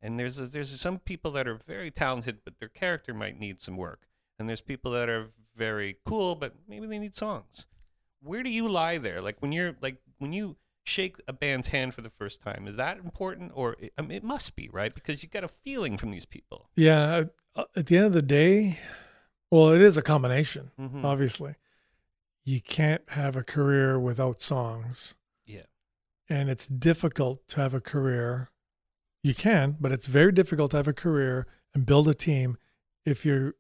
[0.01, 3.61] and there's a, there's some people that are very talented, but their character might need
[3.61, 7.65] some work, and there's people that are very cool, but maybe they need songs.
[8.21, 9.21] Where do you lie there?
[9.21, 12.75] Like when you're like when you shake a band's hand for the first time, is
[12.77, 15.97] that important, or it, I mean, it must be right because you get a feeling
[15.97, 16.69] from these people.
[16.75, 17.25] Yeah.
[17.55, 18.79] uh, At the end of the day,
[19.51, 21.03] well, it is a combination, Mhm.
[21.03, 21.55] obviously.
[22.43, 25.15] You can't have a career without songs.
[25.45, 25.63] Yeah.
[26.29, 28.49] And it's difficult to have a career.
[29.23, 32.57] You can, but it's very difficult to have a career and build a team
[33.05, 33.53] if you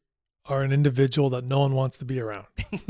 [0.45, 2.45] are an individual that no one wants to be around.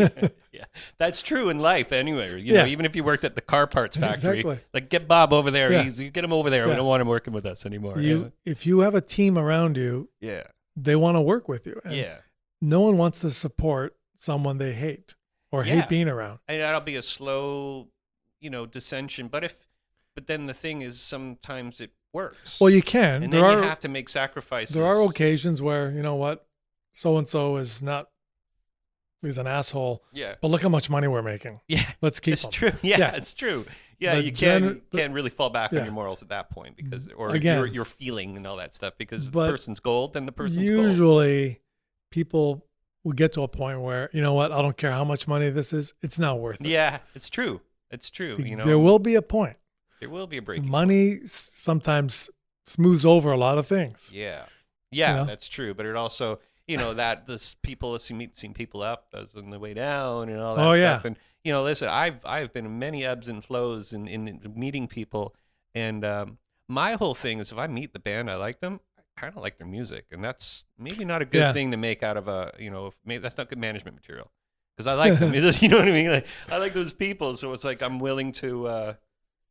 [0.52, 0.66] yeah,
[1.00, 2.40] that's true in life anyway.
[2.40, 2.68] You know, Yeah.
[2.68, 4.60] even if you worked at the car parts factory, Exactly.
[4.76, 5.72] like get Bob over there.
[5.72, 5.82] Yeah.
[5.84, 6.68] He's, you get him over there.
[6.68, 8.00] We don't want him working with us anymore.
[8.00, 10.44] You, if you have a team around you, yeah,
[10.76, 11.82] they want to work with you.
[11.84, 12.18] And yeah.
[12.62, 15.16] No one wants to support someone they hate
[15.52, 15.82] or Yeah.
[15.82, 16.40] hate being around.
[16.48, 17.88] And that'll be a slow,
[18.40, 19.28] you know, dissension.
[19.28, 19.58] But if,
[20.16, 22.60] but then the thing is, sometimes it works.
[22.60, 23.24] Well, you can.
[23.24, 24.74] and there then are you have to make sacrifices.
[24.76, 26.48] there are occasions where you know what,
[26.94, 28.10] so and so is not,
[29.22, 30.04] he's an asshole.
[30.12, 31.60] Yeah, But look how much money we're making.
[31.68, 31.86] yeah.
[32.02, 32.52] Let's keep It's him.
[32.52, 32.72] true.
[32.82, 33.16] Yeah, Yeah.
[33.16, 33.66] it's true.
[34.00, 36.76] Yeah, But you can't gen- can't really fall back on your morals at that point
[36.76, 37.20] because, mm-hmm.
[37.20, 37.58] or Again.
[37.58, 40.70] your your feeling and all that stuff because if the person's gold, then the person's
[40.70, 40.86] gold.
[42.12, 42.66] People
[43.04, 45.50] will get to a point where you know what, I don't care how much money
[45.50, 46.68] this is, it's not worth it.
[46.68, 47.62] Yeah, it's true.
[47.92, 48.36] It's true.
[48.38, 49.58] You know, there will be a point.
[50.00, 50.64] there will be a break.
[50.64, 52.30] Money s- sometimes
[52.66, 54.12] smooths over a lot of things.
[54.14, 54.44] Yeah,
[54.92, 55.26] yeah, know?
[55.26, 55.74] that's true.
[55.74, 59.74] But it also, you know, that this people seen people up as on the way
[59.74, 61.02] down and all that Oh, stuff.
[61.04, 61.08] yeah.
[61.08, 64.88] And you know, listen, I've I've been in many ebbs and flows in, in meeting
[64.88, 65.34] people,
[65.74, 68.82] and um, my whole thing is if I meet the band, I like them.
[69.18, 71.52] Kind of like their music, and that's maybe not a good Yeah.
[71.52, 74.32] thing to make out of a you know, if- maybe that's not good management material.
[74.76, 76.12] Because I like them, you know what I mean.
[76.12, 78.94] Like, I like those people, so it's like I'm willing to, uh,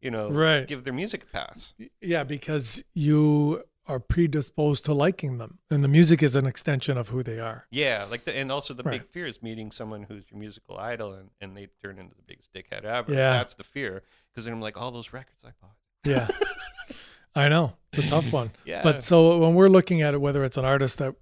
[0.01, 0.69] you know, Right.
[0.69, 1.75] give their music a pass.
[2.01, 7.09] Yeah, because you are predisposed to liking them, and the music is an extension of
[7.09, 7.67] who they are.
[7.73, 11.13] Yeah, like the, and also the big fear is meeting someone who's your musical idol
[11.15, 13.13] and, and they turn into the biggest dickhead ever.
[13.13, 13.33] Yeah.
[13.33, 14.03] That's the fear.
[14.33, 15.75] Because then I'm like, all those records I bought.
[16.05, 16.29] Yeah,
[17.37, 18.51] I know it's a tough one.
[18.65, 18.83] Yeah.
[18.83, 21.15] But so when we're looking at it, whether it's an artist that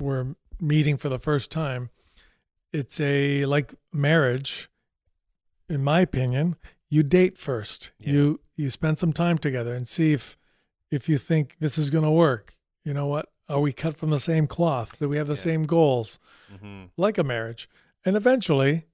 [0.00, 1.90] we're meeting for the first time,
[2.72, 4.68] it's a like marriage.
[5.68, 6.56] In my opinion,
[6.90, 7.92] you date first.
[7.98, 8.12] Yeah.
[8.12, 10.36] You you spend some time together and see if
[10.90, 12.56] if you think this is going to work.
[12.84, 13.30] You know what?
[13.48, 14.98] Are we cut from the same cloth?
[14.98, 15.40] Do we have the Yeah.
[15.50, 16.18] same goals?
[16.60, 17.68] hmm Like a marriage,
[18.04, 18.84] and eventually,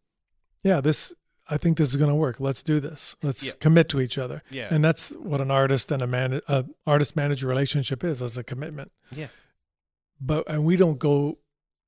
[0.63, 1.13] yeah, this.
[1.53, 2.39] I think this is going to work.
[2.39, 3.17] Let's do this.
[3.23, 3.53] Let's Yeah.
[3.61, 4.43] commit to each other.
[4.51, 4.69] Yeah.
[4.73, 8.45] And that's what an artist and a man, a artist manager relationship is, as a
[8.45, 9.29] commitment yeah.
[10.21, 11.39] but and we don't go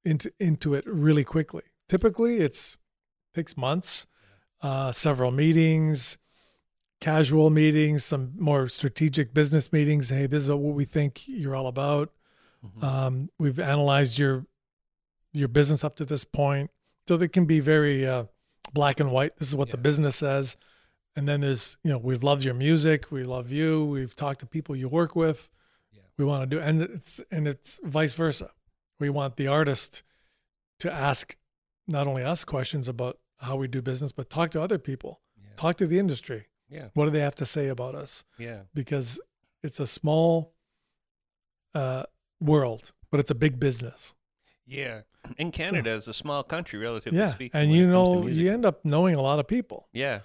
[0.05, 1.63] into into it really quickly.
[1.89, 2.77] Typically, it's
[3.35, 4.07] takes months,
[4.63, 6.19] uh, several meetings,
[7.01, 10.09] casual meetings, some more strategic business meetings.
[10.09, 12.13] Hey, this is what we think you're all about.
[12.65, 12.83] Mhm.
[12.85, 14.47] Um, we've analyzed your
[15.33, 16.71] your business up to this point,
[17.09, 18.25] so they can be very uh,
[18.73, 19.33] black and white.
[19.39, 20.57] This is what the business says,
[21.17, 24.47] and then there's you know we've loved your music, we love you, we've talked to
[24.47, 25.51] people you work with,
[25.93, 26.03] Yeah.
[26.19, 28.51] we want to do, and it's and it's vice versa.
[28.99, 30.03] We want the artist
[30.81, 31.37] to ask
[31.89, 35.51] not only us questions about how we do business, but talk to other people, yeah.
[35.57, 36.47] talk to the industry.
[36.69, 36.89] Yeah.
[36.95, 38.25] What do they have to say about us?
[38.39, 38.63] Yeah.
[38.73, 39.21] Because
[39.63, 40.55] it's a small
[41.75, 42.05] uh,
[42.41, 44.15] world, but it's a big business.
[44.67, 45.03] Yeah.
[45.39, 47.61] And Canada is a small country, relatively yeah, speaking.
[47.61, 50.21] and you it comes to know you end up knowing a lot of people, Yeah.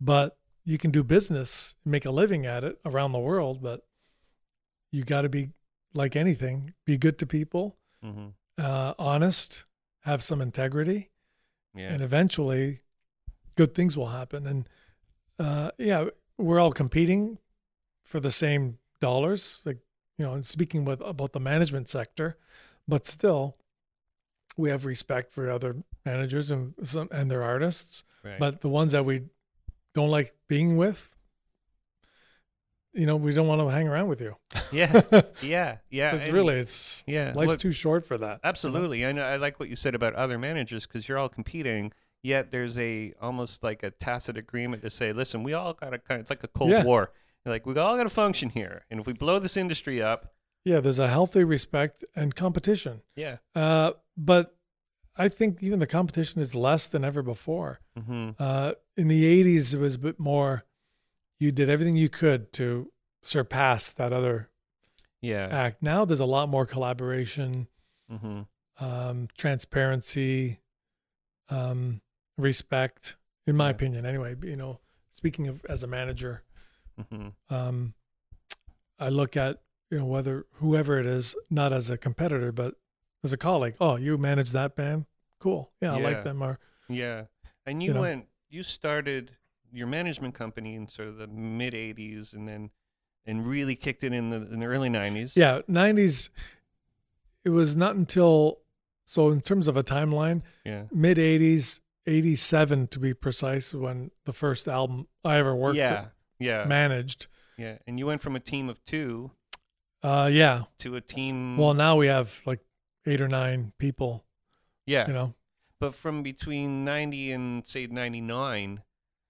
[0.00, 3.86] but you can do business, make a living at it around the world, but
[4.90, 5.50] you got to be
[5.94, 9.64] like anything, be good to people, hmm uh, honest,
[10.00, 11.10] have some integrity,
[11.74, 11.92] Yeah.
[11.92, 12.80] and eventually
[13.54, 14.46] good things will happen.
[14.46, 14.68] And
[15.38, 17.38] uh, yeah, we're all competing
[18.02, 19.78] for the same dollars, like
[20.18, 22.36] you know, and speaking with about the management sector,
[22.86, 23.56] but still,
[24.60, 28.04] we have respect for other managers and some and their artists.
[28.22, 28.38] right.
[28.38, 29.22] But the ones that we
[29.94, 31.14] don't like being with,
[32.92, 34.36] you know, we don't want to hang around with you.
[34.72, 35.02] yeah.
[35.42, 35.78] Yeah.
[35.90, 36.14] Yeah.
[36.14, 37.32] it's really it's yeah.
[37.34, 38.24] life's Look, too short for that.
[38.24, 38.40] you know?
[38.44, 39.06] Absolutely.
[39.06, 39.22] I know.
[39.22, 41.92] I like what you said about other managers because you're all competing.
[42.22, 45.98] Yet there's a almost like a tacit agreement to say, listen, we all got to
[45.98, 46.84] kind of it's like a Cold Yeah.
[46.84, 47.12] War.
[47.46, 50.80] Like we all got to function here, and if we blow this industry up, Yeah,
[50.80, 53.02] there's a healthy respect and competition.
[53.16, 53.38] yeah.
[53.54, 54.56] Uh, but
[55.16, 57.80] I think even the competition is less than ever before.
[57.98, 58.30] Mm-hmm.
[58.38, 60.64] Uh, in the 80s, it was a bit more,
[61.38, 62.92] you did everything you could to
[63.22, 64.50] surpass that other
[65.22, 65.48] Yeah.
[65.50, 65.82] act.
[65.82, 67.68] Now there's a lot more collaboration,
[68.12, 68.42] Mm-hmm.
[68.84, 70.60] um, transparency,
[71.48, 72.00] um,
[72.36, 73.70] respect, in my Yeah.
[73.70, 74.36] opinion, anyway.
[74.42, 76.42] You know, speaking of as a manager,
[77.00, 77.28] Mm-hmm.
[77.54, 77.94] um,
[78.98, 82.74] I look at you know whether whoever it is, not as a competitor, but
[83.24, 83.74] as a colleague.
[83.80, 85.06] Oh, you manage that band?
[85.38, 85.70] Cool.
[85.80, 86.42] Yeah, I like them.
[86.42, 87.24] Or Yeah.
[87.66, 88.00] And you, You know?
[88.02, 89.32] went, you started
[89.72, 92.70] your management company in sort of the mid 80s and then,
[93.26, 95.32] and really kicked it in the, in the early 90s.
[95.36, 96.30] yeah, nineties.
[97.44, 98.58] It was not until
[99.06, 100.84] so in terms of a timeline, Yeah.
[100.92, 106.06] mid eighties, eighty seven to be precise, when the first album I ever worked Yeah.
[106.38, 106.64] Yeah.
[106.66, 107.26] managed.
[107.56, 107.78] Yeah.
[107.86, 109.32] And you went from a team of two
[110.02, 110.62] Uh, yeah.
[110.78, 111.56] to a team.
[111.56, 112.60] Well, now we have like
[113.06, 114.24] eight or nine people.
[114.86, 115.06] yeah.
[115.06, 115.34] You know.
[115.78, 118.82] But from between 90 and say 99,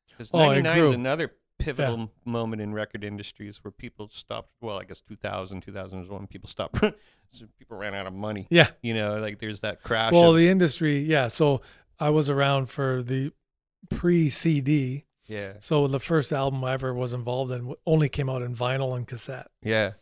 [0.08, 4.50] because Oh, it 99 is another pivotal m- moment in record industries where people stopped.
[4.60, 6.78] Well, I guess 2000, 2000 was when people stopped.
[7.30, 8.46] so people ran out of money.
[8.50, 8.68] Yeah.
[8.82, 10.12] You know, like there's that crash.
[10.12, 11.28] Well, of, the industry, yeah.
[11.28, 11.60] So
[12.00, 13.32] I was around for the
[13.88, 15.04] pre CD.
[15.26, 15.52] yeah.
[15.60, 19.06] So the first album I ever was involved in only came out in vinyl and
[19.06, 19.92] cassette, Yeah.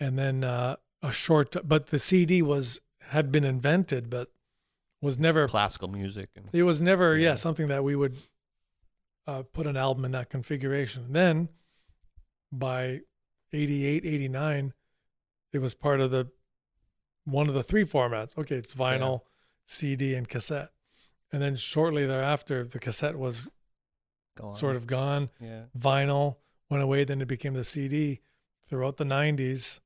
[0.00, 1.54] And then uh, a short.
[1.68, 4.28] But the CD was had been invented, but
[5.02, 5.46] was never.
[5.48, 6.30] Classical music.
[6.36, 7.34] And, It was never, yeah, Yeah.
[7.36, 8.16] something that we would
[9.26, 11.12] uh, put an album in that configuration.
[11.12, 11.48] Then
[12.52, 13.00] by
[13.52, 14.72] 88, 89,
[15.52, 16.28] it was part of the
[17.24, 18.36] one of the three formats.
[18.38, 19.20] Okay, it's vinyl,
[19.66, 20.70] CD, and cassette.
[21.32, 23.50] And then shortly thereafter, the cassette was
[24.36, 25.30] go sort of gone.
[25.40, 25.64] Yeah.
[25.78, 26.36] Vinyl
[26.68, 27.04] went away.
[27.04, 28.20] Then it became the CD
[28.68, 29.80] throughout the 90s.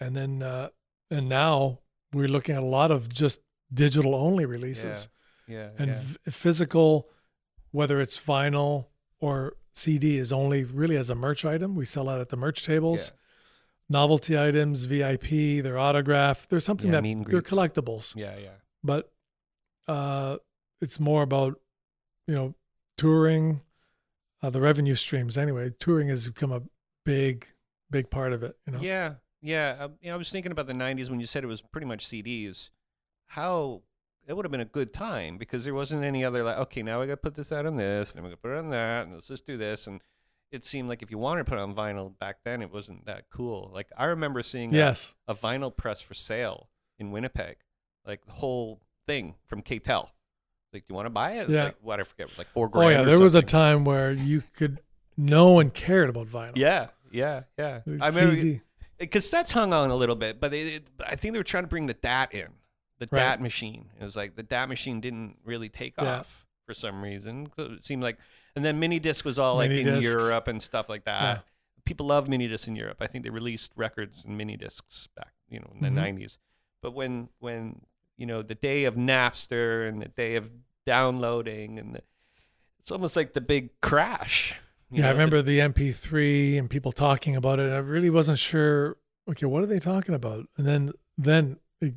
[0.00, 0.68] And then, uh,
[1.10, 1.80] and now
[2.12, 3.40] we're looking at a lot of just
[3.72, 5.08] digital only releases
[5.46, 5.70] Yeah.
[5.78, 5.98] and yeah.
[6.00, 7.08] v- physical,
[7.72, 8.86] whether it's vinyl
[9.20, 11.74] or CD, is only really as a merch item.
[11.74, 13.10] We sell out at the merch tables.
[13.12, 13.14] yeah.
[13.90, 16.50] Novelty items, VIP, they're autographed.
[16.50, 18.36] There's something Yeah, that they're collectibles, Yeah.
[18.36, 18.50] Yeah.
[18.84, 19.10] but
[19.86, 20.36] uh,
[20.82, 21.58] it's more about
[22.26, 22.54] you know
[22.98, 23.62] touring,
[24.42, 25.38] uh, the revenue streams.
[25.38, 26.62] Anyway, touring has become a
[27.06, 27.46] big,
[27.90, 28.56] big part of it.
[28.66, 29.14] You know, Yeah.
[29.40, 31.60] Yeah, uh, you know, I was thinking about the '90s when you said it was
[31.60, 32.70] pretty much CDs.
[33.26, 33.82] How
[34.26, 37.00] it would have been a good time because there wasn't any other like, okay, now
[37.00, 38.70] we got to put this out on this, and we got to put it on
[38.70, 39.86] that, and let's just do this.
[39.86, 40.00] And
[40.50, 43.06] it seemed like if you wanted to put it on vinyl back then, it wasn't
[43.06, 43.70] that cool.
[43.72, 45.14] Like I remember seeing Yes.
[45.26, 47.58] a, vinyl press for sale in Winnipeg,
[48.06, 50.08] like the whole thing from KTEL.
[50.72, 51.48] Like, do you want to buy it?
[51.48, 51.64] Yeah.
[51.64, 52.86] like, what I forget, it was like four grand.
[52.86, 54.80] Oh yeah, there was a time where you could
[55.16, 56.52] no one cared about vinyl.
[56.56, 57.80] Yeah, yeah, yeah.
[58.00, 58.60] I remember CD.
[59.06, 61.68] Cassettes hung on a little bit, but it, it, I think they were trying to
[61.68, 62.48] bring the DAT in,
[62.98, 63.20] the Right.
[63.20, 63.90] DAT machine.
[64.00, 66.18] It was like the DAT machine didn't really take Yeah.
[66.20, 67.48] off for some reason.
[67.56, 68.18] It seemed like,
[68.56, 70.04] and then mini disc was all like Mini in discs.
[70.04, 71.22] Europe and stuff like that.
[71.22, 71.40] Yeah.
[71.84, 72.98] People love mini discs in Europe.
[73.00, 75.94] I think they released records and mini discs back, you know, in the Mhm.
[76.18, 76.38] '90s.
[76.82, 77.82] But when when
[78.16, 80.50] you know the day of Napster and the day of
[80.84, 82.02] downloading and the,
[82.80, 84.54] it's almost like the big crash.
[84.90, 87.70] Yeah, I know, the- remember the MP3 and people talking about it.
[87.72, 88.96] I really wasn't sure.
[89.28, 90.46] Okay, what are they talking about?
[90.56, 91.94] And then then it,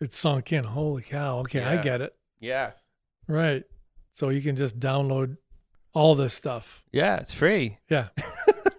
[0.00, 0.64] it sunk in.
[0.64, 1.38] Holy cow!
[1.40, 2.14] Okay, I get it.
[2.38, 2.72] yeah,
[3.26, 3.64] Right.
[4.12, 5.36] So you can just download
[5.92, 6.84] all this stuff.
[6.92, 7.78] yeah, it's free.
[7.90, 8.08] Yeah.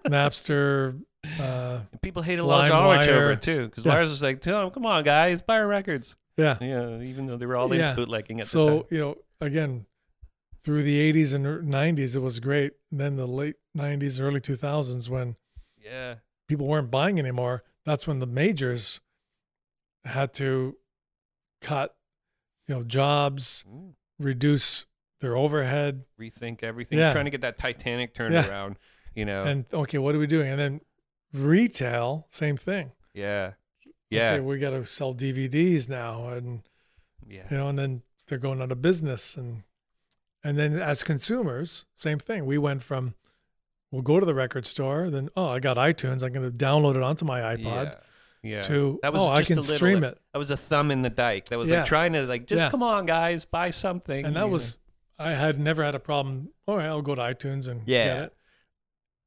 [0.06, 1.00] Napster.
[1.38, 3.92] Uh, people hated Lars Ulrich over it too, because Yeah.
[3.94, 6.56] Lars was like, "Oh, come on, guys, buy our records." yeah.
[6.60, 7.94] Yeah, even though they were all Yeah.
[7.94, 9.84] bootlegging at the So you know, again,
[10.64, 12.72] through the 80s and 90s, it was great.
[12.90, 15.36] And then the late 90s, early 2000s, when
[15.82, 16.16] Yeah,
[16.48, 19.00] people weren't buying anymore, that's when the majors
[20.04, 20.76] had to
[21.60, 21.96] cut,
[22.66, 23.94] you know, jobs, Mm.
[24.18, 24.86] reduce
[25.20, 27.12] their overhead, rethink everything, Yeah.
[27.12, 28.46] trying to get that Titanic turned Yeah.
[28.46, 28.78] around.
[29.14, 30.48] You know, and okay, what are we doing?
[30.48, 30.80] And then
[31.32, 32.92] retail, same thing.
[33.12, 33.54] yeah,
[34.10, 36.62] yeah, Okay, we got to sell DVDs now, and
[37.26, 39.64] yeah, you know, and then they're going out of business, and
[40.44, 42.46] and then as consumers, same thing.
[42.46, 43.14] We went from
[43.90, 46.94] we'll go to the record store, then oh, I got iTunes, I'm going to download
[46.96, 47.64] it onto my iPod.
[47.64, 47.94] yeah.
[48.42, 48.62] yeah.
[48.62, 50.90] To That was oh, I just can a little- stream it, That was a thumb
[50.90, 51.46] in the dike.
[51.48, 51.78] That was Yeah.
[51.80, 52.70] like trying to like just Yeah.
[52.70, 54.24] come on, guys, buy something.
[54.26, 54.48] and you that know.
[54.48, 54.76] was
[55.18, 56.50] I had never had a problem.
[56.66, 58.04] All right, I'll go to iTunes and Yeah.
[58.06, 58.36] get it.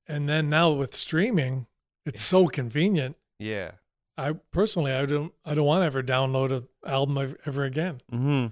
[0.08, 1.68] And then now with streaming,
[2.06, 3.16] it's so convenient.
[3.40, 3.72] yeah.
[4.18, 8.48] I personally, I don't, I don't want to ever download an album ever again Mm-hmm.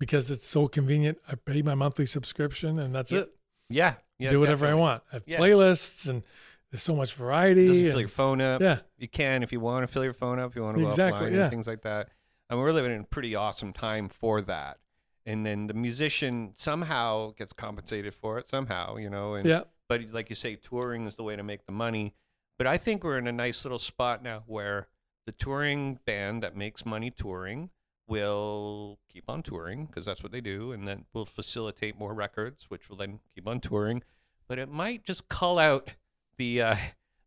[0.00, 1.18] Because it's so convenient.
[1.28, 3.36] I pay my monthly subscription and that's Yeah, it.
[3.68, 4.30] Yeah, yeah.
[4.30, 4.80] Do whatever definitely.
[4.80, 5.02] I want.
[5.10, 5.38] I have Yeah.
[5.38, 6.22] playlists and
[6.70, 7.66] there's so much variety.
[7.68, 8.60] doesn't and- fill your phone up.
[8.60, 10.50] yeah, You can if you want to fill your phone up.
[10.50, 11.42] If you want to go Exactly, offline yeah.
[11.42, 12.10] and things like that.
[12.50, 14.78] And we're living in a pretty awesome time for that.
[15.26, 19.34] And then the musician somehow gets compensated for it somehow, you know.
[19.34, 22.14] And yeah, but like you say, touring is the way to make the money.
[22.58, 24.88] But I think we're in a nice little spot now where
[25.26, 27.70] the touring band that makes money touring
[28.06, 32.66] will keep on touring because that's what they do, and then will facilitate more records,
[32.68, 34.02] which will then keep on touring.
[34.48, 35.94] But it might just cull out
[36.36, 36.76] the uh,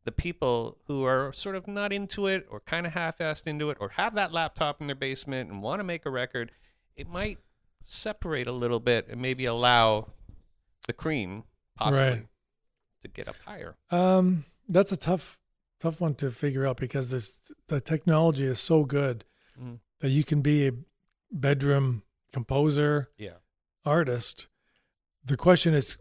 [0.05, 3.77] the people who are sort of not into it or kind of half-assed into it
[3.81, 6.51] or have that laptop in their basement and want to make a record.
[6.95, 7.39] It might
[7.83, 10.09] separate a little bit and maybe allow
[10.87, 11.43] the cream
[11.75, 12.27] possibly Right.
[13.01, 13.75] to get up higher.
[13.91, 15.37] Um, that's a tough,
[15.79, 19.25] tough one to figure out because this the technology is so good
[19.59, 19.79] Mhm.
[19.99, 20.71] That you can be a
[21.31, 23.37] bedroom composer, Yeah.
[23.85, 24.47] artist.
[25.23, 25.97] The question is,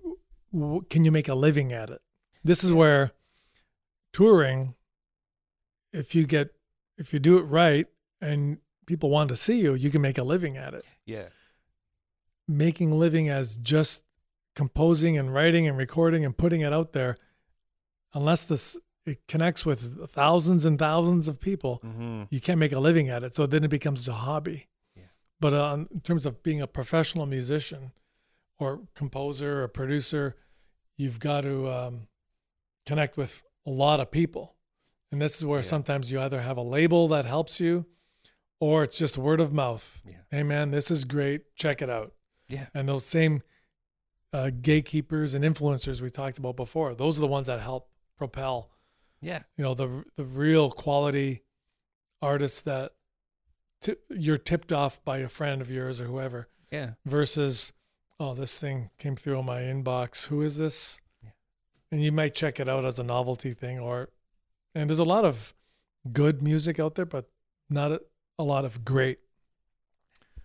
[0.91, 2.01] can you make a living at it?
[2.45, 3.13] This is where
[4.13, 4.75] touring,
[5.93, 6.55] if you get,
[6.97, 7.87] if you do it right
[8.21, 10.85] and people want to see you, you can make a living at it.
[11.05, 11.29] Yeah.
[12.49, 14.05] Making living as just
[14.55, 17.17] composing and writing and recording and putting it out there,
[18.15, 22.25] unless this it connects with thousands and thousands of people, Mm-hmm.
[22.31, 23.35] you can't make a living at it.
[23.35, 24.67] So then it becomes a hobby.
[24.97, 25.05] Yeah.
[25.41, 27.93] But uh, in terms of being a professional musician
[28.59, 30.35] or composer or producer,
[30.97, 32.09] you've got to um,
[32.85, 34.55] connect with a lot of people.
[35.13, 35.63] And this is where Yeah.
[35.67, 37.87] sometimes you either have a label that helps you
[38.59, 40.03] or it's just word of mouth.
[40.05, 40.17] Yeah.
[40.31, 41.55] Hey, man, this is great.
[41.55, 42.13] Check it out.
[42.49, 42.67] Yeah.
[42.75, 43.43] And those same
[44.33, 47.89] uh, gatekeepers and influencers we talked about before, those are the ones that help
[48.19, 48.71] propel
[49.27, 49.43] Yeah.
[49.57, 51.43] you know the the real quality
[52.23, 52.93] artists that
[53.83, 56.91] tip, you're tipped off by a friend of yours or whoever Yeah.
[57.05, 57.73] versus
[58.21, 61.31] oh this thing came through on my inbox who is this Yeah.
[61.91, 64.11] and you might check it out as a novelty thing or
[64.75, 65.55] and there's a lot of
[66.13, 67.29] good music out there but
[67.69, 68.01] not a,
[68.39, 69.19] a lot of great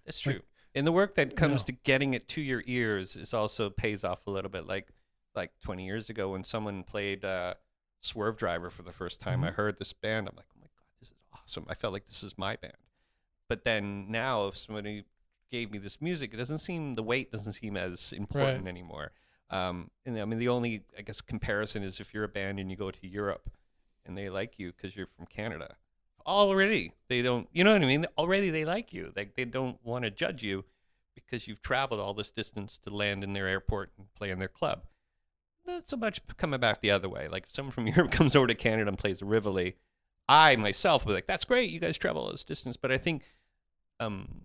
[0.06, 0.44] That's Like, true.
[0.74, 4.26] and the work that comes to getting it to your ears is also pays off
[4.28, 4.66] a little bit.
[4.66, 4.90] Like
[5.36, 7.54] like 20 years ago when someone played uh,
[8.04, 9.56] Swervedriver for the first time, I Mhm.
[9.56, 10.28] heard this band.
[10.28, 11.66] I'm like, oh my god, this is awesome.
[11.70, 12.78] I felt like this is my band.
[13.48, 15.06] But then now, if somebody
[15.52, 19.12] gave me this music, it doesn't seem the weight doesn't seem as important anymore.
[19.50, 22.72] Um, and I mean, the only I guess comparison is if you're a band and
[22.72, 23.52] you go to Europe
[24.06, 25.76] and they like you because you're from Canada.
[26.26, 27.50] Already, they don't.
[27.52, 28.06] You know what I mean?
[28.18, 29.12] Already, they like you.
[29.16, 30.64] Like they don't want to judge you
[31.16, 34.48] because you've traveled all this distance to land in their airport and play in their
[34.48, 34.84] club.
[35.72, 37.28] Not so much coming back the other way.
[37.30, 39.78] Like if someone from Europe comes over to Canada and plays Rivoli,
[40.28, 42.98] I myself would be like, "That's great, you guys travel all this distance." But I
[42.98, 43.24] think
[44.00, 44.42] um,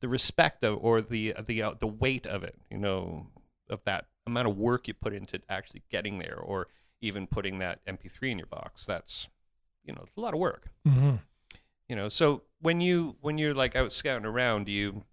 [0.00, 3.26] the respect of or the the uh, the weight of it, you know,
[3.68, 6.68] of that amount of work you put into actually getting there, or
[7.00, 8.84] even putting that MP3 in your box.
[8.84, 9.28] That's
[9.84, 10.68] you know, it's a lot of work.
[10.86, 11.16] Mm-hmm.
[11.88, 15.04] You know, so when you when you're like out scouting around, do you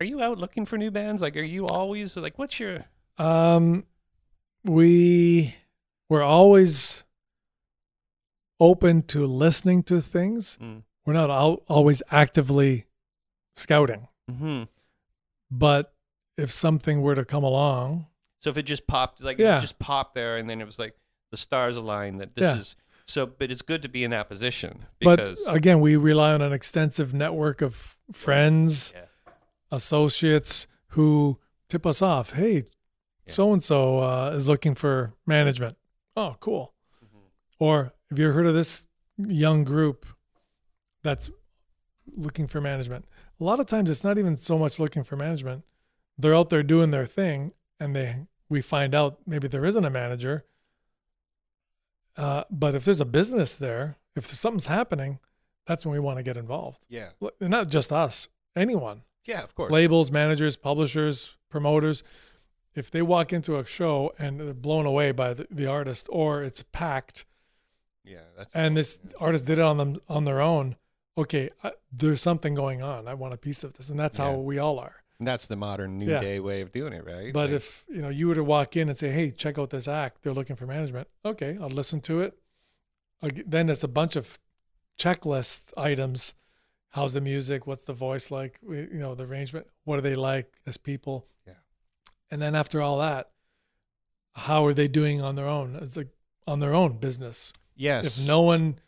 [0.00, 1.22] are you out looking for new bands?
[1.22, 2.84] Like, are you always like, what's your
[3.18, 3.84] Um,
[4.68, 5.54] we
[6.08, 7.04] we're always
[8.60, 10.58] open to listening to things.
[10.60, 10.82] Mm.
[11.06, 12.86] We're not al- always actively
[13.56, 14.64] scouting, hmm
[15.50, 15.94] but
[16.36, 18.06] if something were to come along,
[18.40, 19.58] So if it just popped, like Yeah.
[19.58, 20.94] it just popped there, and then it was like
[21.32, 22.58] the stars aligned that this Yeah.
[22.60, 23.26] is so.
[23.26, 26.52] But it's good to be in that position but because again, we rely on an
[26.52, 29.06] extensive network of friends, Yeah.
[29.72, 31.38] associates who
[31.68, 32.32] tip us off.
[32.34, 32.64] Hey.
[33.30, 35.76] So and so is looking for management.
[36.16, 36.74] Oh, cool.
[37.04, 37.20] Mhm.
[37.58, 40.06] Or have you ever heard of this young group
[41.02, 41.30] that's
[42.16, 43.04] looking for management?
[43.40, 45.64] A lot of times it's not even so much looking for management.
[46.16, 49.90] They're out there doing their thing and they we find out maybe there isn't a
[49.90, 50.44] manager.
[52.16, 55.20] Uh, but if there's a business there, if something's happening,
[55.66, 56.84] that's when we want to get involved.
[56.88, 57.10] yeah,
[57.40, 59.02] Not just us, anyone.
[59.26, 62.02] yeah, of course, Labels, managers, publishers, promoters.
[62.78, 66.42] If they walk into a show and they're blown away by the, the artist or
[66.42, 67.24] it's packed
[68.04, 70.76] yeah, that's and this artist did it on them on their own
[71.16, 73.08] okay I, there's something going on.
[73.08, 73.88] I want a piece of this.
[73.90, 74.96] And that's how we all are.
[75.18, 76.20] And that's the modern new Yeah.
[76.20, 77.32] day way of doing it, right?
[77.32, 79.70] but Like, if you know you were to walk in and say hey check out
[79.70, 80.22] this act.
[80.22, 81.08] They're looking for management.
[81.24, 82.38] Okay i'll listen to it.
[83.22, 84.38] I'll then it's a bunch of
[84.98, 86.34] checklist items.
[86.90, 87.66] How's the music?
[87.66, 88.58] What's the voice like?
[88.62, 89.66] You know the arrangement.
[89.84, 91.26] What are they like as people?
[91.26, 91.37] Yeah.
[92.30, 93.30] And then after all that
[94.34, 96.08] how are they doing on their own as like
[96.46, 98.78] on their own business yes, if no one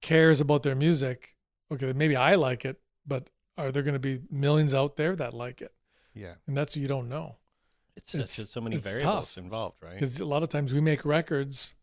[0.00, 1.36] cares about their music,
[1.72, 5.32] okay, maybe I like it, but are there going to be millions out there that
[5.34, 5.70] like it?
[6.14, 7.36] yeah, And that's what you don't know.
[7.96, 9.38] it's, it's- such a, so many it's variables tough.
[9.38, 9.94] involved, right?
[9.94, 11.74] Because a lot of times we make records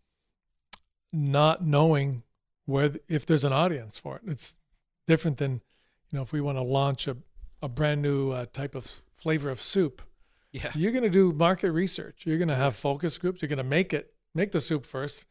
[1.12, 2.24] not knowing
[2.66, 4.22] where if there's an audience for it.
[4.28, 4.56] It's
[5.08, 5.62] different than
[6.12, 7.18] you know if we want to launch a
[7.62, 10.02] a brand new uh, type of flavor of soup.
[10.52, 12.24] Yeah, You're going to do market research.
[12.26, 13.42] You're going to have focus groups.
[13.42, 15.28] You're going to make it make the soup first,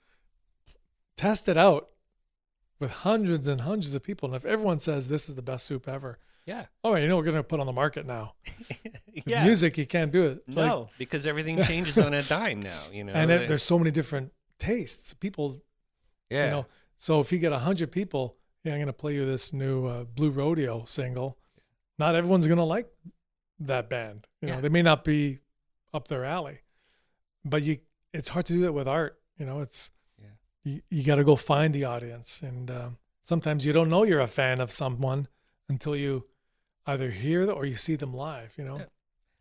[1.17, 1.89] test it out
[2.79, 4.29] with hundreds and hundreds of people.
[4.29, 7.25] And if everyone says this is the best soup ever, yeah, oh, you know we're
[7.25, 8.35] going to put on the market now.
[9.15, 9.45] With yeah.
[9.45, 10.45] Music, you can't do it.
[10.47, 12.81] It's like- no, because everything changes on a dime now.
[12.93, 15.13] You know, and it, there's so many different tastes.
[15.13, 15.61] People
[16.31, 16.67] yeah, You know,
[16.97, 19.87] so if you get a hundred people, yeah, I'm going to play you this new
[19.87, 21.39] uh, Blue Rodeo single.
[21.99, 22.89] Not everyone's going to like
[23.61, 24.27] that band.
[24.41, 24.61] You know, Yeah.
[24.61, 25.41] they may not be
[25.93, 26.61] up their alley,
[27.45, 27.79] but you,
[28.13, 29.21] it's hard to do that with art.
[29.39, 29.91] You know, it's,
[30.21, 30.29] Yeah.
[30.65, 32.41] you, you got to go find the audience.
[32.43, 35.29] And um, sometimes you don't know you're a fan of someone
[35.69, 36.27] until you
[36.87, 38.77] either hear them or you see them live, you know?
[38.79, 38.85] Yeah.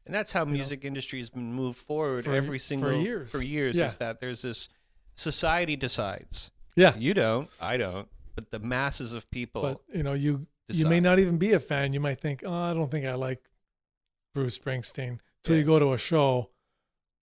[0.06, 3.32] And that's how music industry has been moved forward for- every for single years.
[3.32, 3.88] For years Yeah.
[3.88, 4.70] is that there's this
[5.16, 6.52] society decides.
[6.76, 6.96] Yeah.
[6.98, 9.62] You don't, I don't, but the masses of people.
[9.62, 12.54] but you know you you may not even be a fan you might think oh
[12.54, 13.42] i don't think i like
[14.38, 15.60] bruce springsteen till Yeah.
[15.62, 16.50] you go to a show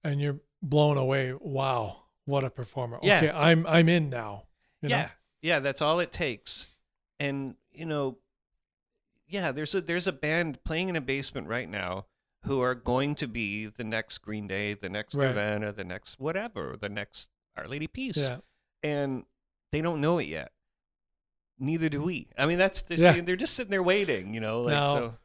[0.03, 3.17] and you're blown away wow what a performer Yeah.
[3.17, 4.43] okay i'm i'm in now
[4.81, 4.97] you know?
[4.97, 5.09] yeah,
[5.41, 6.67] yeah, that's all it takes.
[7.19, 8.17] And you know,
[9.27, 12.05] yeah, there's a there's a band playing in a basement right now
[12.43, 15.27] who are going to be the next Green Day, the next Right.
[15.29, 18.37] Nirvana, the next whatever, the next Our Lady Peace, yeah
[18.83, 19.23] and
[19.71, 20.51] they don't know it yet.
[21.57, 22.27] Neither do we.
[22.37, 23.21] I mean, that's they're, Yeah.
[23.21, 24.61] they're just sitting there waiting, you know.
[24.63, 25.17] Like Now- so,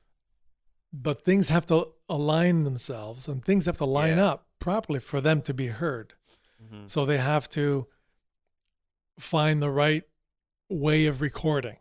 [0.92, 4.26] but things have to align themselves and things have to line Yeah.
[4.30, 6.14] up properly for them to be heard.
[6.62, 6.88] Mhm.
[6.90, 7.86] so they have to
[9.18, 10.04] find the right
[10.68, 11.76] way of recording.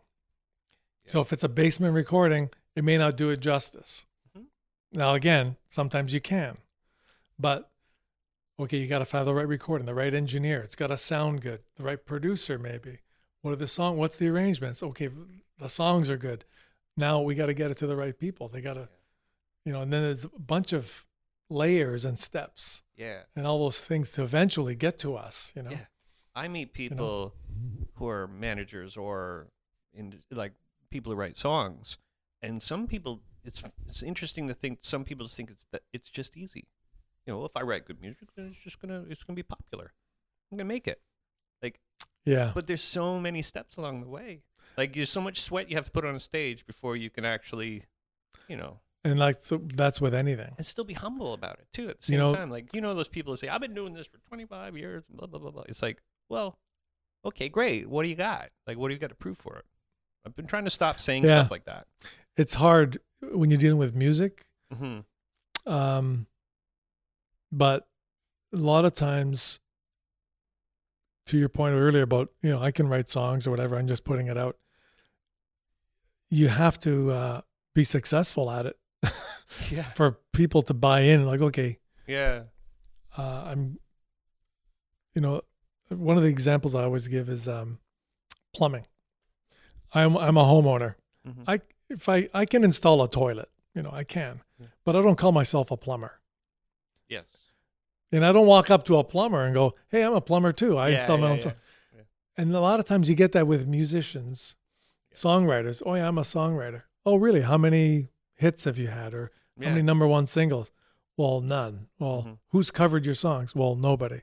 [1.04, 4.06] So if it's a basement recording it may not do it justice.
[4.36, 4.46] Mhm.
[4.92, 6.58] now again sometimes you can
[7.38, 7.70] but
[8.58, 10.60] okay you got to find the right recording the right engineer.
[10.62, 11.62] It's got to sound good.
[11.76, 13.00] The right producer maybe.
[13.42, 14.82] What are the song what's the arrangements?
[14.82, 15.08] Okay
[15.58, 16.44] the songs are good.
[16.96, 18.48] Now we got to get it to the right people.
[18.48, 18.88] They got to
[19.64, 21.04] you know and then there's a bunch of
[21.48, 23.20] layers and steps yeah.
[23.34, 25.86] and all those things to eventually get to us you know Yeah.
[26.34, 27.34] I meet people
[27.94, 29.48] who are managers or
[29.92, 30.52] in like
[30.88, 31.98] people who write songs,
[32.40, 36.08] and some people it's it's interesting to think some people just think it's that it's
[36.08, 36.68] just easy.
[37.26, 39.92] You know, if I write good music, then it's just gonna it's gonna be popular.
[40.50, 41.00] I'm gonna make it.
[41.62, 41.80] Like
[42.24, 42.52] Yeah.
[42.54, 44.42] but there's so many steps along the way.
[44.76, 47.24] Like there's so much sweat you have to put on a stage before you can
[47.24, 47.86] actually,
[48.48, 50.52] you know, And like so that's with anything.
[50.58, 51.88] and still be humble about it too.
[51.88, 53.72] At the same You know- time, like you know those people that say, "I've been
[53.74, 55.62] doing this for 25 years," blah blah blah blah.
[55.68, 56.58] It's like, well,
[57.24, 57.88] okay, great.
[57.88, 58.50] What do you got?
[58.66, 59.64] Like, what do you got to prove for it?
[60.26, 61.40] I've been trying to stop saying Yeah.
[61.40, 61.86] stuff like that.
[62.36, 64.46] It's hard when you're dealing with music.
[64.72, 65.00] hmm
[65.66, 66.26] Um,
[67.50, 67.88] but
[68.52, 69.60] a lot of times,
[71.26, 74.04] to your point earlier about you know I can write songs or whatever, I'm just
[74.04, 74.58] putting it out.
[76.28, 77.40] You have to uh,
[77.74, 78.76] be successful at it
[79.70, 81.26] Yeah, for people to buy in.
[81.26, 82.44] Like, okay, yeah,
[83.16, 83.78] uh, I'm,
[85.14, 85.42] you know,
[85.88, 87.78] one of the examples I always give is um,
[88.54, 88.86] plumbing.
[89.92, 90.94] I'm I'm a homeowner.
[91.26, 91.44] Mhm.
[91.46, 94.66] I if I I can install a toilet, you know, I can, Yeah.
[94.84, 96.20] but I don't call myself a plumber.
[97.08, 97.24] yes.
[98.12, 100.76] And I don't walk up to a plumber and go, "Hey, I'm a plumber too.
[100.76, 101.56] I Yeah, install my yeah, own." toilet."
[102.36, 104.56] And a lot of times you get that with musicians,
[105.14, 105.82] songwriters.
[105.84, 106.82] Oh yeah, I'm a songwriter.
[107.06, 107.42] Oh really?
[107.42, 108.08] How many
[108.40, 109.30] hits have you had, or
[109.62, 110.70] how many number one singles?
[111.16, 111.88] Well, none.
[111.98, 112.38] Well, Mhm.
[112.48, 113.54] who's covered your songs?
[113.54, 114.22] Well, nobody.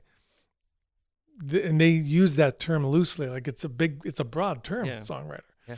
[1.48, 4.86] Th- And they use that term loosely, like it's a big, it's a broad term,
[4.86, 4.98] Yeah.
[5.00, 5.42] songwriter.
[5.68, 5.76] Yeah.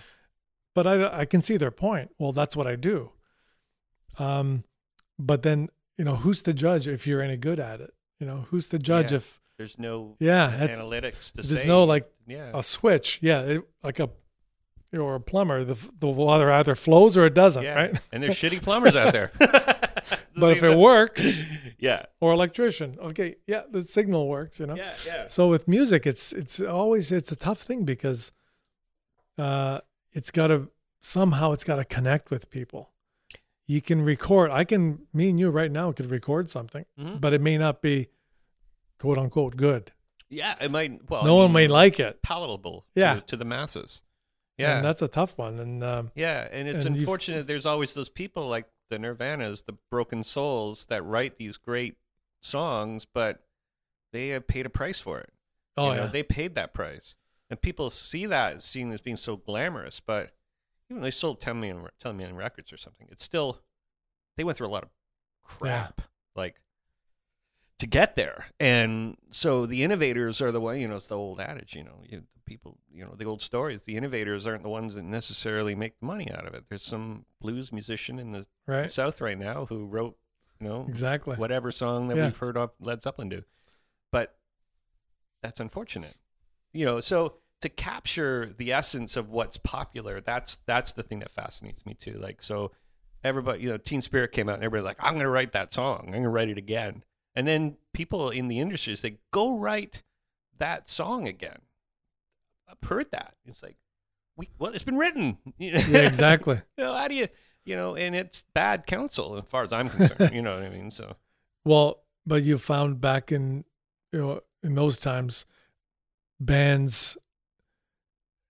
[0.74, 2.14] But I, I can see their point.
[2.18, 3.12] Well, that's what I do.
[4.18, 4.64] Um,
[5.18, 5.68] but then
[5.98, 7.92] you know, who's to judge if you're any good at it?
[8.18, 9.16] You know, who's to judge Yeah.
[9.18, 11.66] if There's no yeah, analytics to there's say.
[11.66, 13.18] no like yeah, a switch.
[13.20, 14.08] Yeah, it, like a
[14.92, 17.74] or a plumber, the the water either flows or it doesn't, yeah.
[17.74, 18.00] right?
[18.12, 19.30] And there's shitty plumbers out there.
[20.36, 21.44] But if it works,
[21.78, 24.74] yeah, or electrician, okay, yeah, the signal works, you know.
[24.74, 25.26] yeah, yeah.
[25.28, 28.32] So with music, it's it's always it's a tough thing because
[29.38, 29.80] uh,
[30.12, 30.70] it's got to
[31.00, 32.90] somehow it's got to connect with people.
[33.66, 34.50] You can record.
[34.50, 37.20] I can me and you right now could record something, Mhm.
[37.20, 38.08] but it may not be
[38.98, 39.92] quote unquote good.
[40.28, 41.08] Yeah, it might.
[41.10, 42.22] Well, no one may like it.
[42.22, 42.86] palatable.
[42.94, 43.16] Yeah.
[43.16, 44.02] to, to the masses.
[44.60, 45.58] Yeah, Yeah, and that's a tough one.
[45.58, 47.46] And um, yeah, and it's and you've- unfortunate.
[47.46, 51.96] There's always those people like the Nirvanas, the broken souls that write these great
[52.42, 53.44] songs, but
[54.12, 55.32] they have paid a price for it.
[55.76, 57.16] oh you know, yeah, they paid that price,
[57.48, 60.00] and people see that seeing as being so glamorous.
[60.00, 60.30] But
[60.88, 63.60] even though they sold 10 million, 10 million records or something, it's still
[64.36, 64.88] they went through a lot of
[65.44, 66.02] crap,
[66.34, 66.60] like
[67.78, 68.46] to get there.
[68.58, 70.80] And so the innovators are the way.
[70.80, 71.74] You know, it's the old adage.
[71.76, 73.84] You know, you, people, you know, the old stories.
[73.84, 76.64] The innovators aren't the ones that necessarily make the money out of it.
[76.68, 80.16] There's some blues musician in the right, South right now who wrote,
[80.60, 81.36] you know, exactly.
[81.36, 82.24] whatever song that Yeah.
[82.26, 83.44] we've heard of Led Zeppelin do.
[84.10, 84.36] But
[85.44, 86.16] that's unfortunate.
[86.72, 91.30] You know, so to capture the essence of what's popular, that's that's the thing that
[91.30, 92.18] fascinates me too.
[92.20, 92.72] Like so
[93.22, 96.02] everybody, you know, Teen Spirit came out and everybody like, I'm gonna write that song.
[96.08, 97.04] I'm gonna write it again.
[97.36, 100.02] And then people in the industry say, Go write
[100.58, 101.60] that song again.
[102.70, 103.34] I've heard that.
[103.46, 103.76] It's like
[104.36, 105.38] we well, it's been written.
[105.58, 106.60] Yeah, exactly.
[106.78, 107.28] you know, how do you
[107.64, 110.30] you know, and it's bad counsel as far as I'm concerned.
[110.34, 110.90] you know what I mean?
[110.90, 111.16] So
[111.64, 113.64] Well, but you found back in
[114.12, 115.46] you know in those times,
[116.38, 117.16] bands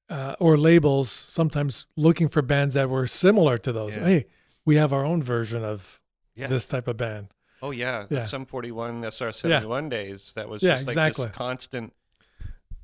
[0.09, 3.97] uh, or labels sometimes looking for bands that were similar to those.
[3.97, 4.05] Yeah.
[4.05, 4.27] Hey,
[4.64, 6.01] we have our own version of
[6.35, 6.49] Yeah.
[6.49, 7.29] this type of band.
[7.62, 8.25] Oh yeah, Yeah.
[8.25, 10.33] Sum 41 SR 71 days.
[10.35, 11.27] That was Yeah, just like exactly.
[11.27, 11.93] this constant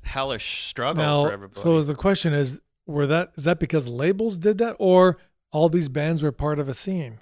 [0.07, 1.59] hellish struggle now, for everybody.
[1.61, 5.17] so the question is, were that is that because labels did that, or
[5.51, 7.19] all these bands were part of a scene?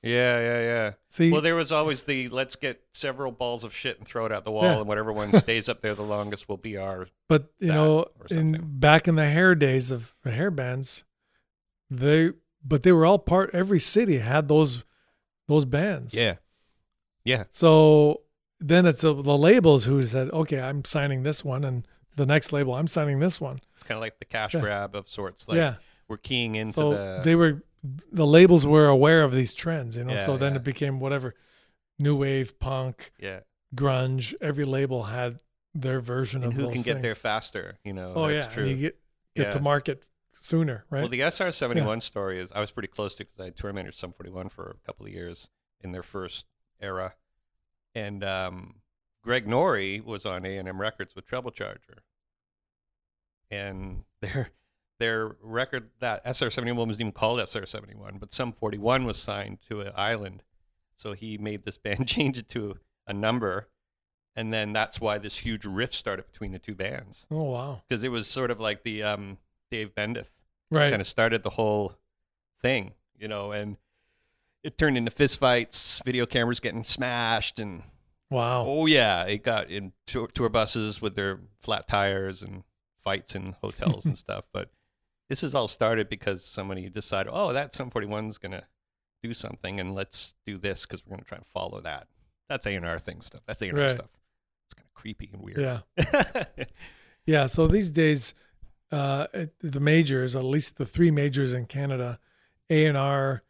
[0.00, 0.92] yeah, yeah, yeah.
[1.08, 4.32] See, Well, there was always the let's get several balls of shit and throw it
[4.32, 4.78] out the wall, Yeah.
[4.78, 7.08] and whatever one stays up there the longest will be our.
[7.28, 11.04] but you know, in back in the hair days of the hair bands,
[11.90, 12.30] they
[12.64, 13.50] but they were all part.
[13.52, 14.84] Every city had those
[15.48, 16.14] those bands.
[16.14, 16.36] Yeah,
[17.24, 18.22] yeah, So
[18.60, 21.86] then it's the, the labels who said, okay, I'm signing this one, and
[22.16, 23.60] the next label, I'm signing this one.
[23.74, 24.60] it's kind of like the cash Yeah.
[24.60, 25.48] grab of sorts.
[25.48, 25.74] Like yeah.
[26.08, 27.20] we're keying into So the.
[27.24, 27.62] they were,
[28.12, 30.14] the labels were aware of these trends, you know.
[30.14, 31.34] Yeah, so then it became whatever,
[31.98, 33.40] new wave, punk, yeah,
[33.74, 34.34] grunge.
[34.40, 35.38] Every label had
[35.74, 37.76] their version and of who can get there faster?
[37.84, 38.64] You know, Oh yeah, true.
[38.64, 38.98] and you get
[39.36, 40.02] get to market
[40.34, 41.00] sooner, right?
[41.02, 43.56] Well, the SR seventy one story is I was pretty close to because I had
[43.56, 45.48] tour managed Sum forty one for a couple of years
[45.80, 46.46] in their first
[46.80, 47.14] era,
[47.94, 48.76] and um,
[49.28, 52.02] Greg Nori was on A and M Records with Treble Charger,
[53.50, 54.52] and their
[54.98, 58.78] their record that SR seventy one wasn't even called SR seventy one, but Sum forty
[58.78, 60.44] one was signed to an island,
[60.96, 63.68] so he made this band change it to a number,
[64.34, 67.26] and then that's why this huge rift started between the two bands.
[67.30, 69.36] Oh wow, because it was sort of like the um,
[69.70, 70.28] Dave Bendith
[70.70, 70.88] right?
[70.88, 71.92] kind of started the whole
[72.62, 73.76] thing, you know, and
[74.62, 77.82] it turned into fistfights, video cameras getting smashed, and
[78.30, 82.64] wow, oh yeah, it got in tour, tour buses with their flat tires, and
[83.02, 84.46] fights in hotels and stuff.
[84.52, 84.70] But
[85.28, 88.64] this has all started because somebody decided, oh, that 741 is going to
[89.22, 92.06] do something, and let's do this because we're going to try and follow that.
[92.48, 93.42] That's A and R thing stuff.
[93.46, 94.10] That's A and R stuff.
[94.66, 95.58] It's kind of creepy and weird.
[95.58, 96.44] Yeah.
[97.28, 97.46] Yeah.
[97.46, 98.32] So these days,
[98.90, 99.26] uh,
[99.60, 102.18] the majors, at least the three majors in Canada,
[102.70, 103.42] A and R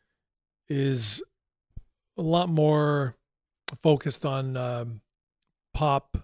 [0.68, 1.22] is
[2.16, 3.14] a lot more
[3.83, 5.01] focused on um,
[5.75, 6.16] pop,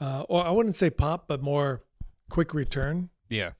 [0.00, 1.82] uh, or I wouldn't say pop, but more
[2.30, 3.10] quick return.
[3.28, 3.52] yeah.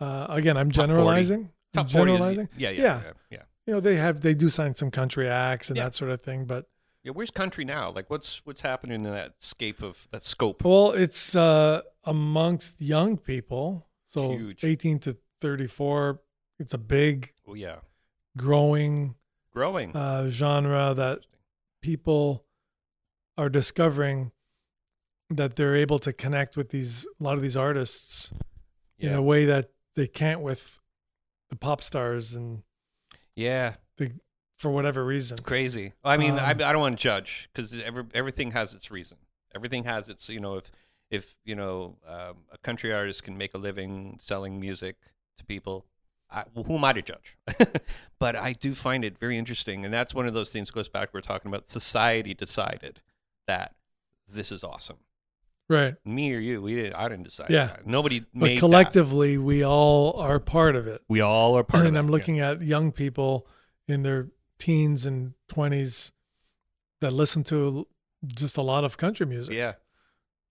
[0.00, 0.94] Uh, again, I'm Top 40.
[0.94, 1.40] generalizing.
[1.74, 2.48] I'm Top 40 is- generalizing.
[2.56, 3.02] yeah, yeah, Yeah.
[3.04, 3.42] yeah, yeah.
[3.66, 5.84] You know, they have they do sign some country acts and Yeah.
[5.84, 6.70] that sort of thing, but
[7.02, 7.90] Yeah, where's country now?
[7.92, 10.64] Like, what's what's happening in that scape of that scope?
[10.64, 14.64] Well, it's uh, amongst young people, so Huge.
[14.64, 16.20] 18 to 34.
[16.58, 17.80] It's a big, Oh yeah,
[18.38, 19.16] growing
[19.52, 19.94] growing.
[19.94, 21.20] uh, genre that
[21.80, 22.44] people
[23.36, 24.32] are discovering
[25.30, 28.32] that they're able to connect with these a lot of these artists
[28.98, 30.78] in a way that they can't with
[31.48, 32.62] the pop stars and
[33.34, 34.12] yeah, the,
[34.58, 35.36] for whatever reason.
[35.38, 35.94] It's crazy.
[36.04, 39.16] I mean, I, I Um, don't want to judge because every, everything has its reason.
[39.54, 40.70] Everything has its, you know, if
[41.10, 44.96] if you know um, a country artist can make a living selling music
[45.38, 45.86] to people,
[46.32, 47.36] I, well, who am I to judge?
[48.18, 50.70] but I do find it very interesting, and that's one of those things.
[50.70, 51.68] Goes back we're talking about.
[51.68, 53.00] Society decided
[53.46, 53.74] that
[54.28, 54.98] this is awesome.
[55.68, 55.94] Right.
[56.04, 56.94] Me or you, we didn't.
[56.94, 57.50] I didn't decide.
[57.50, 57.66] Yeah.
[57.66, 57.86] that.
[57.86, 58.60] nobody But made that.
[58.60, 61.02] collectively, we all are part of it.
[61.08, 61.88] We all are part of it.
[61.88, 61.98] and.
[61.98, 62.12] I'm yeah.
[62.12, 63.46] looking at young people
[63.86, 64.28] in their
[64.58, 66.10] teens and 20s
[67.00, 67.86] that listen to
[68.26, 69.54] just a lot of country music.
[69.54, 69.74] Yeah,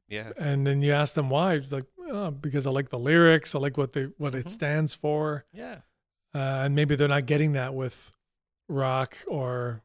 [0.07, 3.55] yeah, And then you ask them why, it's like oh, because I like the lyrics,
[3.55, 4.49] I like what they what it Mhm.
[4.49, 5.81] stands for, yeah.
[6.33, 8.11] uh, and maybe they're not getting that with
[8.67, 9.81] rock or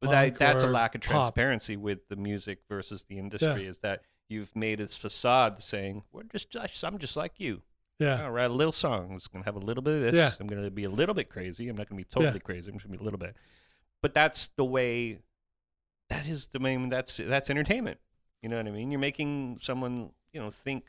[0.00, 1.10] But that, that's a lack of pop.
[1.10, 3.66] transparency with the music versus the industry.
[3.66, 7.62] Is that you've made this facade saying we're just, just I'm just like you.
[7.98, 9.12] yeah, I'll write a little song.
[9.14, 10.14] It's gonna have a little bit of this.
[10.14, 10.30] Yeah.
[10.40, 11.68] I'm gonna be a little bit crazy.
[11.68, 12.70] I'm not gonna be totally crazy.
[12.70, 13.36] I'm just gonna be a little bit.
[14.02, 15.20] But that's the way.
[16.10, 16.88] That is the main.
[16.88, 17.98] That's that's entertainment.
[18.42, 18.90] You know what I mean?
[18.90, 20.84] You're making someone you know think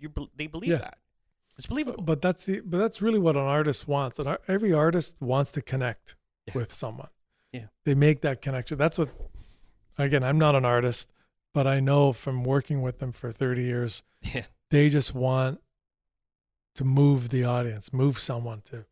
[0.00, 0.78] you they believe Yeah.
[0.78, 0.98] that.
[1.58, 2.02] It's believable.
[2.02, 4.18] but that's the but that's really what an artist wants.
[4.18, 6.54] And every artist wants to connect Yeah.
[6.54, 7.08] with someone.
[7.52, 7.66] Yeah.
[7.84, 8.78] they make that connection.
[8.78, 9.10] That's what.
[9.98, 11.12] Again, I'm not an artist,
[11.52, 14.44] but I know from working with them for 30 years, yeah.
[14.70, 15.60] they just want
[16.76, 18.86] to move the audience, move someone to.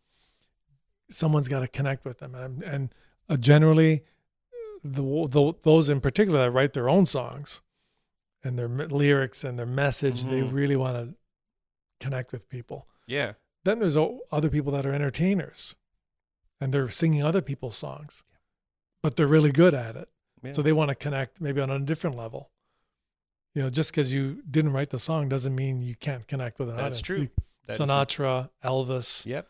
[1.10, 2.94] Someone's got to connect with them, and and
[3.30, 4.04] uh, generally,
[4.84, 7.62] the, the those in particular that write their own songs,
[8.44, 10.52] and their m- lyrics and their message, they Mhm.
[10.52, 11.16] really want to
[12.00, 12.86] connect with people.
[13.06, 13.34] Yeah.
[13.64, 15.74] Then there's o- other people that are entertainers,
[16.60, 18.24] and they're singing other people's songs,
[19.02, 20.08] but they're really good at it.
[20.42, 20.52] Yeah.
[20.52, 22.50] So they want to connect maybe on a different level.
[23.54, 26.68] You know, just because you didn't write the song doesn't mean you can't connect with
[26.68, 27.00] an That's audience.
[27.00, 27.16] true.
[27.22, 27.30] You-
[27.66, 29.48] That Sinatra, Elvis, Yep.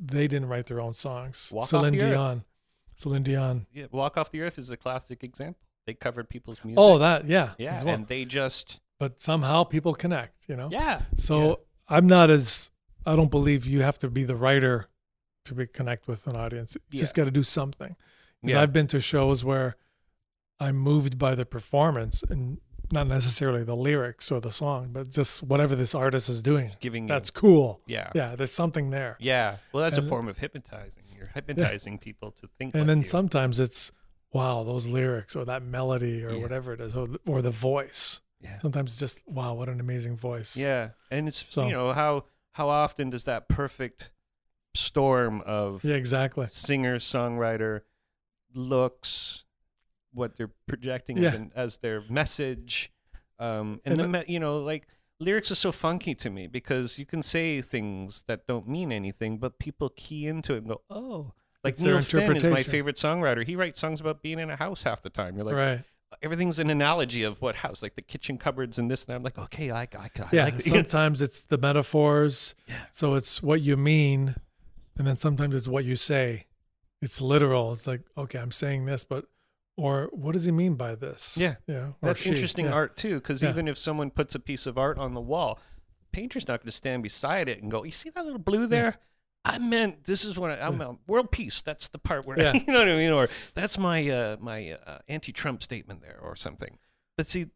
[0.00, 1.50] they didn't write their own songs.
[1.52, 2.42] Walk Off Celine the Earth.
[2.96, 3.66] Celine Dion.
[3.72, 3.86] Yeah.
[3.92, 5.65] Walk off the earth is a classic example.
[5.86, 6.78] They covered people's oh, music.
[6.78, 7.94] Oh, that yeah, yeah, well.
[7.94, 10.48] and they just but somehow people connect.
[10.48, 10.68] You know.
[10.70, 11.02] yeah.
[11.16, 11.54] So Yeah.
[11.88, 12.70] I'm not as
[13.04, 14.86] I don't believe you have to be the writer
[15.44, 16.76] to be, connect with an audience.
[16.90, 17.94] You just got to do something.
[18.42, 18.62] Because Yeah.
[18.62, 19.76] I've been to shows where
[20.58, 22.58] I'm moved by the performance and
[22.90, 26.72] not necessarily the lyrics or the song, but just whatever this artist is doing.
[26.80, 27.80] giving you That's cool.
[27.86, 28.10] yeah.
[28.14, 29.16] Yeah, there's something there.
[29.20, 29.56] Yeah.
[29.72, 31.04] Well, that's And- a form of hypnotizing.
[31.16, 32.74] You're hypnotizing people to think.
[32.74, 33.04] And like then you.
[33.04, 33.92] sometimes it's
[34.32, 36.42] wow, those lyrics or that melody or Yeah.
[36.42, 38.20] whatever it is, or, or the voice.
[38.40, 38.58] Yeah.
[38.58, 40.56] Sometimes it's just wow, what an amazing voice.
[40.56, 44.10] Yeah, and it's So- you know how how often does that perfect
[44.74, 46.46] storm of Yeah, exactly.
[46.50, 47.80] singer songwriter
[48.54, 49.44] looks
[50.12, 52.90] what they're projecting as, an, as their message
[53.38, 54.86] um and, And the you know like
[55.20, 59.38] lyrics are so funky to me because you can say things that don't mean anything
[59.38, 61.32] but people key into it and go oh
[61.66, 64.82] like Neil Finn is my favorite songwriter he writes songs about being in a house
[64.84, 65.80] half the time you're like right.
[66.22, 69.16] everything's an analogy of what house like the kitchen cupboards and this and that.
[69.16, 72.74] I'm like okay I, I, I yeah like sometimes it's the metaphors Yeah.
[72.92, 74.36] so it's what you mean
[74.96, 76.46] and then sometimes it's what you say
[77.02, 79.26] it's literal it's like okay i'm saying this but
[79.76, 81.56] or what does he mean by this Yeah.
[81.66, 82.30] yeah That's she.
[82.30, 82.72] interesting Yeah.
[82.72, 83.50] art too, because Yeah.
[83.50, 85.58] even if someone puts a piece of art on the wall,
[86.12, 88.96] painter's not going to stand beside it and go, "You see that little blue there?
[89.54, 91.62] I meant this is what I, I'm uh, world peace.
[91.62, 92.52] That's the part where Yeah.
[92.66, 96.34] you know what I mean, or that's my uh, my uh, anti-Trump statement there, or
[96.36, 96.78] something."
[97.16, 97.46] But see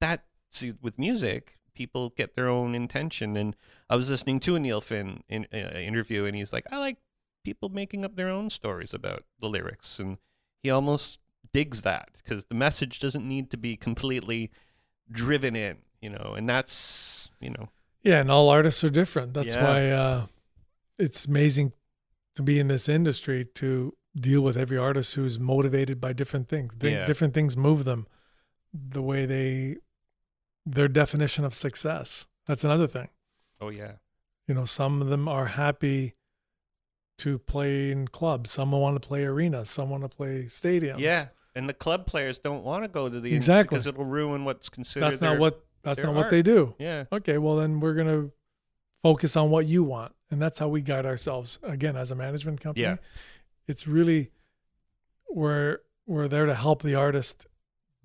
[0.00, 3.36] that see with music, people get their own intention.
[3.36, 3.56] And
[3.88, 6.98] I was listening to a Neil Finn in, uh, interview, and he's like, "I like
[7.44, 10.18] people making up their own stories about the lyrics," and
[10.62, 11.18] he almost
[11.52, 14.50] digs that because the message doesn't need to be completely
[15.10, 15.78] driven in.
[16.00, 17.68] you know, and that's you know,
[18.02, 19.34] Yeah, and all artists are different.
[19.34, 19.64] That's Yeah.
[19.64, 20.26] why uh,
[21.00, 21.72] it's amazing
[22.36, 26.74] to be in this industry to deal with every artist who's motivated by different things.
[26.78, 27.06] They, Yeah.
[27.06, 28.06] Different things move them
[28.72, 29.76] the way they,
[30.66, 32.26] their definition of success.
[32.46, 33.08] That's another thing.
[33.60, 33.94] oh yeah,
[34.48, 36.14] You know, some of them are happy
[37.18, 38.50] to play in clubs.
[38.50, 39.68] Some want to play arenas.
[39.70, 40.98] Some want to play stadiums.
[41.00, 41.26] yeah.
[41.54, 43.74] And the club players don't want to go to the Exactly.
[43.74, 45.10] because it'll ruin what's considered.
[45.10, 46.74] That's not their- what that's not what they do.
[46.78, 48.30] Yeah, okay, well then we're gonna
[49.02, 51.58] focus on what you want, and that's how we guide ourselves.
[51.62, 52.96] Again, as a management company, Yeah.
[53.66, 54.30] it's really
[55.28, 57.46] we're we're there to help the artist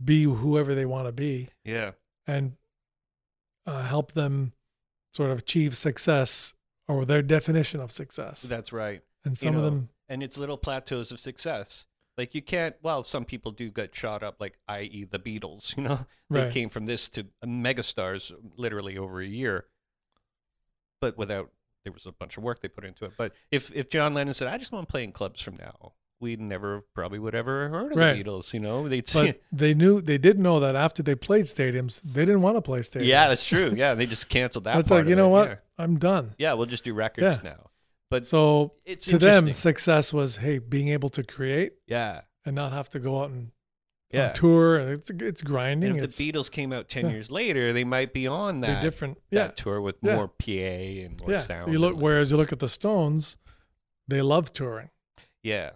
[0.04, 1.92] be whoever they want to be, yeah,
[2.28, 2.54] and
[3.66, 4.54] uh, help them
[5.14, 6.54] sort of achieve success
[6.88, 8.42] or their definition of success.
[8.44, 9.02] that's right.
[9.24, 11.88] and some of know, them, and it's little plateaus of success.
[12.18, 12.76] Like you can't.
[12.82, 15.06] Well, some people do get shot up, like i.e.
[15.10, 15.76] the Beatles.
[15.78, 16.54] You know, they Right.
[16.54, 19.66] came from this to megastars literally over a year,
[21.02, 21.52] but without
[21.86, 23.14] there was a bunch of work they put into it.
[23.18, 25.94] But if if John Lennon said, "I just want to play in clubs from now,"
[26.20, 28.14] we never probably would ever heard of Right.
[28.14, 28.54] the Beatles.
[28.54, 29.28] You know, they'd see.
[29.28, 32.62] but they knew they did know that after they played stadiums, they didn't want to
[32.62, 33.06] play stadiums.
[33.06, 33.74] Yeah, that's true.
[33.76, 34.80] Yeah, they just canceled that.
[34.80, 35.32] it's like you know it.
[35.32, 35.56] what, Yeah.
[35.78, 36.34] I'm done.
[36.38, 37.50] Yeah, we'll just do records Yeah.
[37.52, 37.70] now.
[38.10, 42.72] But So it's to them, success was hey being able to create yeah, and not
[42.72, 43.52] have to go out and
[44.16, 44.32] yeah.
[44.34, 44.78] tour.
[44.80, 45.92] It's it's grinding.
[45.92, 47.12] And if it's the Beatles came out ten yeah.
[47.12, 49.18] years later, they might be on they're that, different.
[49.32, 50.16] that tour with Yeah.
[50.16, 51.40] more PA and more yeah.
[51.42, 51.72] sound.
[51.72, 53.38] You look whereas you look at the Stones,
[54.08, 54.90] they love touring.
[55.44, 55.72] yeah,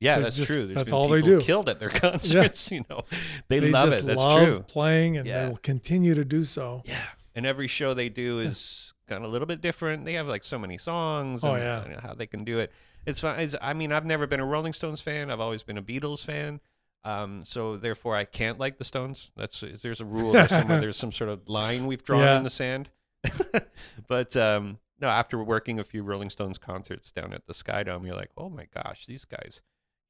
[0.00, 0.66] yeah, They that's just- true.
[0.66, 1.40] There's that's been all they do.
[1.40, 2.70] killed at their concerts.
[2.70, 3.02] You know,
[3.48, 4.06] they, They love it.
[4.06, 4.60] That's love true.
[4.68, 5.42] playing, and Yeah.
[5.44, 6.82] they will continue to do so.
[6.84, 7.02] Yeah,
[7.34, 10.04] and every show they do is kind of a little bit different.
[10.04, 11.42] They have like so many songs.
[11.44, 11.84] Oh, and, yeah.
[11.84, 12.70] and how they can do it.
[13.06, 13.24] It's.
[13.24, 15.30] It's, I mean, I've never been a Rolling Stones fan.
[15.30, 16.60] I've always been a Beatles fan.
[17.04, 19.30] Um, so therefore, I can't like the Stones.
[19.36, 20.80] That's there's a rule there somewhere.
[20.82, 22.36] there's some sort of line we've drawn Yeah.
[22.38, 22.90] in the sand.
[24.08, 28.04] but um, no, after working a few Rolling Stones concerts down at the Sky Dome,
[28.06, 29.60] you're like, oh my gosh, these guys.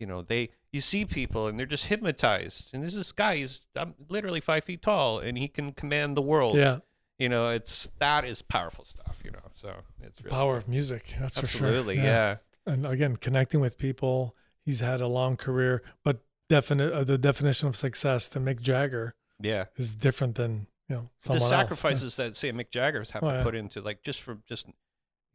[0.00, 2.70] You know, they you see people and they're just hypnotized.
[2.72, 6.22] And there's this guy, he's um, literally five feet tall, and he can command the
[6.22, 6.78] world Yeah,
[7.18, 11.14] you know it's that is powerful stuff you know so it's really power of music.
[11.18, 12.10] That's absolutely for sure.
[12.10, 12.36] yeah.
[12.66, 14.36] and again, connecting with people.
[14.64, 16.18] He's had a long career, but
[16.48, 21.10] definite uh, the definition of success to Mick Jagger yeah is different than you know
[21.26, 23.42] the sacrifices that say mick jagger's have Oh, to yeah.
[23.44, 24.66] put into like just for just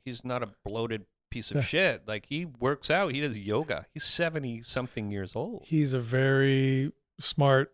[0.04, 1.64] he's not a bloated piece of Yeah.
[1.64, 6.00] shit like he works out he does yoga he's 70 something years old He's a
[6.00, 7.72] very smart.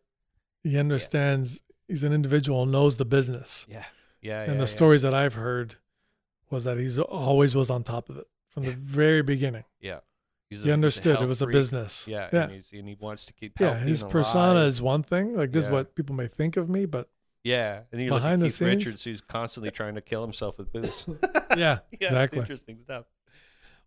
[0.64, 1.62] He understands.
[1.88, 3.66] He's an individual, knows the business.
[3.70, 3.86] yeah
[4.22, 5.76] yeah and the stories that I've heard
[6.52, 9.64] was that he's always was on top of it from the very beginning.
[9.80, 10.00] yeah
[10.50, 12.08] he's a- He he's understood it health was a business.
[12.08, 13.78] yeah yeah, And, he's, and he wants to keep yeah.
[13.78, 14.68] His persona alive.
[14.68, 15.36] is one thing.
[15.36, 17.10] Like this is what people may think of me, but
[17.44, 20.22] yeah and you look at behind the Keith scenes- richards who's constantly trying to kill
[20.22, 21.06] himself with booze
[21.56, 22.40] yeah, yeah, exactly.
[22.40, 23.06] Interesting stuff.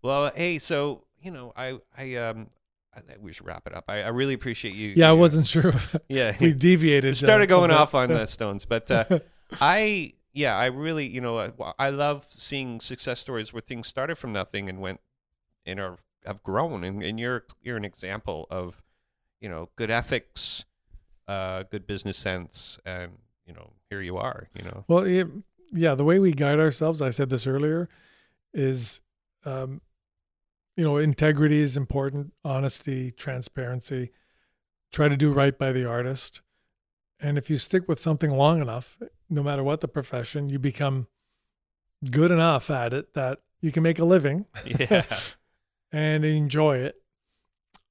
[0.03, 2.49] Well, hey, so you know, I, I, um,
[2.95, 3.85] I think we should wrap it up.
[3.89, 4.93] I, I really appreciate you.
[4.97, 5.73] Yeah, I wasn't sure.
[6.09, 7.11] Yeah, we deviated.
[7.13, 9.21] we started going off on uh, Stones, but uh,
[9.61, 14.17] I, yeah, I really, you know, I, I love seeing success stories where things started
[14.17, 15.01] from nothing and went
[15.65, 18.83] and are have grown, and, and you're you're an example of,
[19.41, 20.65] you know, good ethics,
[21.29, 23.13] uh, good business sense, and
[23.47, 24.49] you know, here you are.
[24.55, 25.25] You know, Well, yeah,
[25.73, 27.89] yeah, the way we guide ourselves, I said this earlier,
[28.53, 29.01] is,
[29.45, 29.81] um,
[30.77, 34.11] you know, integrity is important, honesty, transparency.
[34.93, 36.43] Try to do right by the artist,
[37.19, 38.99] and if you stick with something long enough,
[39.31, 41.07] no matter what the profession, you become
[42.11, 45.05] good enough at it that you can make a living yeah,
[45.93, 46.97] and enjoy it.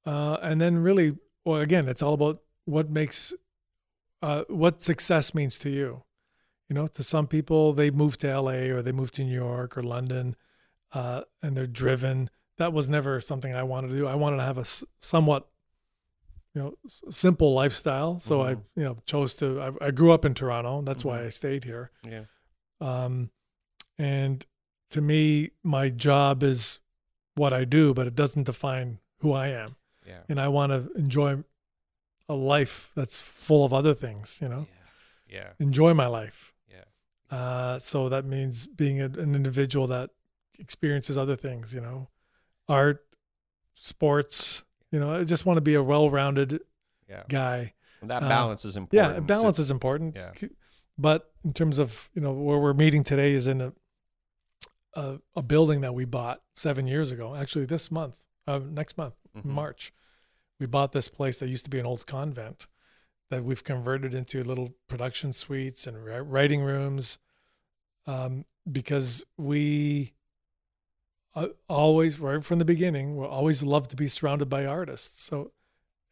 [0.04, 3.32] Uh, and then really, well, again, it's all about what makes,
[4.20, 6.02] uh, what success means to you.
[6.68, 9.76] You know, to some people, they move to LA or they move to New York
[9.76, 10.36] or London,
[10.92, 12.30] uh, and they're driven.
[12.58, 14.06] That was never something I wanted to do.
[14.06, 15.48] I wanted to have a s- somewhat,
[16.54, 16.74] you know,
[17.10, 18.18] simple lifestyle.
[18.18, 18.62] So I, Mhm.
[18.76, 19.60] you know, chose to.
[19.80, 20.82] I, I grew up in Toronto.
[20.82, 21.26] That's why Mhm.
[21.26, 21.90] I stayed here.
[22.04, 22.24] yeah,
[22.80, 23.30] Um,
[23.98, 24.44] and
[24.90, 26.78] to me, my job is
[27.34, 29.76] what I do, but it doesn't define who I am.
[30.06, 31.42] yeah, And I want to enjoy
[32.28, 34.66] a life that's full of other things, you know,
[35.28, 36.52] yeah, yeah, enjoy my life.
[36.70, 37.36] yeah.
[37.36, 40.10] Uh, so that means being a, an individual that
[40.58, 42.08] experiences other things, you know,
[42.68, 43.04] art,
[43.74, 46.60] sports, you know, I just want to be a well rounded
[47.08, 47.22] yeah.
[47.28, 47.74] guy.
[48.00, 49.14] And that Uh, balance is important.
[49.14, 50.16] Yeah, balance is important.
[50.16, 50.32] yeah.
[50.98, 53.72] But in terms of you know where we're meeting today is in a
[54.94, 57.34] a, a building that we bought seven years ago.
[57.34, 59.44] Actually, this month, uh, next month, Mhm.
[59.46, 59.92] March,
[60.58, 62.66] we bought this place that used to be an old convent
[63.30, 67.18] that we've converted into little production suites and writing rooms
[68.06, 70.12] um, because we
[71.34, 75.22] uh, always, right from the beginning, we always love to be surrounded by artists.
[75.22, 75.52] So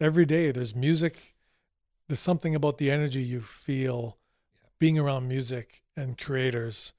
[0.00, 1.34] every day there's music.
[2.08, 4.16] There's something about the energy you feel
[4.78, 6.94] being around music and creators.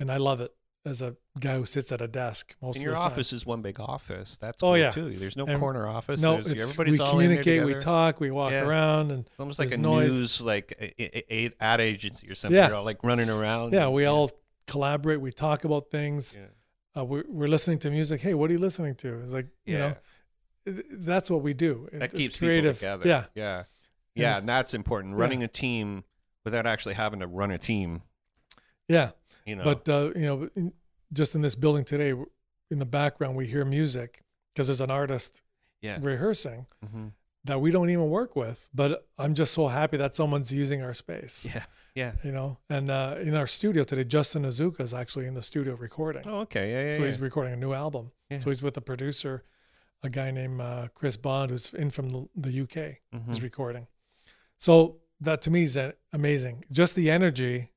[0.00, 0.54] And I love it
[0.86, 3.12] as a guy who sits at a desk most And of your the time.
[3.12, 4.36] office is one big office.
[4.38, 4.90] That's Oh, cool yeah.
[4.90, 5.10] too.
[5.18, 6.20] There's no And- corner office.
[6.20, 8.66] No, There's- it's, everybody's we all in there communicate, we talk, we walk Yeah.
[8.66, 10.12] around, and It's almost like a noise.
[10.18, 12.56] news, like a, a, a ad agency or something.
[12.56, 12.68] Yeah.
[12.68, 13.72] You're all like running around.
[13.72, 14.30] yeah, and- we all
[14.66, 15.20] collaborate.
[15.20, 16.36] We talk about things.
[16.38, 17.00] Yeah.
[17.00, 18.22] Uh, we're, we're listening to music.
[18.22, 19.20] Hey, what are you listening to?
[19.20, 19.94] It's like you know,
[20.90, 21.88] that's what we do.
[21.92, 22.76] It- that it's keeps creative.
[22.80, 23.08] people together.
[23.08, 23.64] Yeah, yeah,
[24.14, 24.38] yeah.
[24.38, 25.14] And that's important.
[25.14, 25.20] yeah.
[25.20, 26.04] Running a team
[26.44, 28.02] without actually having to run a team.
[28.88, 29.10] yeah.
[29.44, 30.72] You know, But uh, you know,
[31.16, 32.14] just in this building today,
[32.70, 34.22] in the background, we hear music
[34.54, 35.42] because there's an artist
[35.82, 37.08] yeah, rehearsing hmm
[37.44, 38.66] that we don't even work with.
[38.74, 41.46] But I'm just so happy that someone's using our space.
[41.54, 41.62] yeah,
[41.94, 42.12] yeah.
[42.24, 45.74] You know, and uh, in our studio today, Justin Nozuka is actually in the studio
[45.76, 46.22] recording.
[46.26, 46.96] Oh, okay, yeah, yeah.
[46.96, 47.06] so yeah.
[47.06, 48.10] he's recording a new album.
[48.30, 48.40] Yeah.
[48.40, 49.44] So he's with a producer,
[50.02, 52.98] a guy named uh, Chris Bond, who's in from the, the UK.
[53.14, 53.30] Mhm.
[53.30, 53.86] Is recording.
[54.58, 55.78] So that to me is
[56.12, 56.64] amazing.
[56.70, 57.70] Just the energy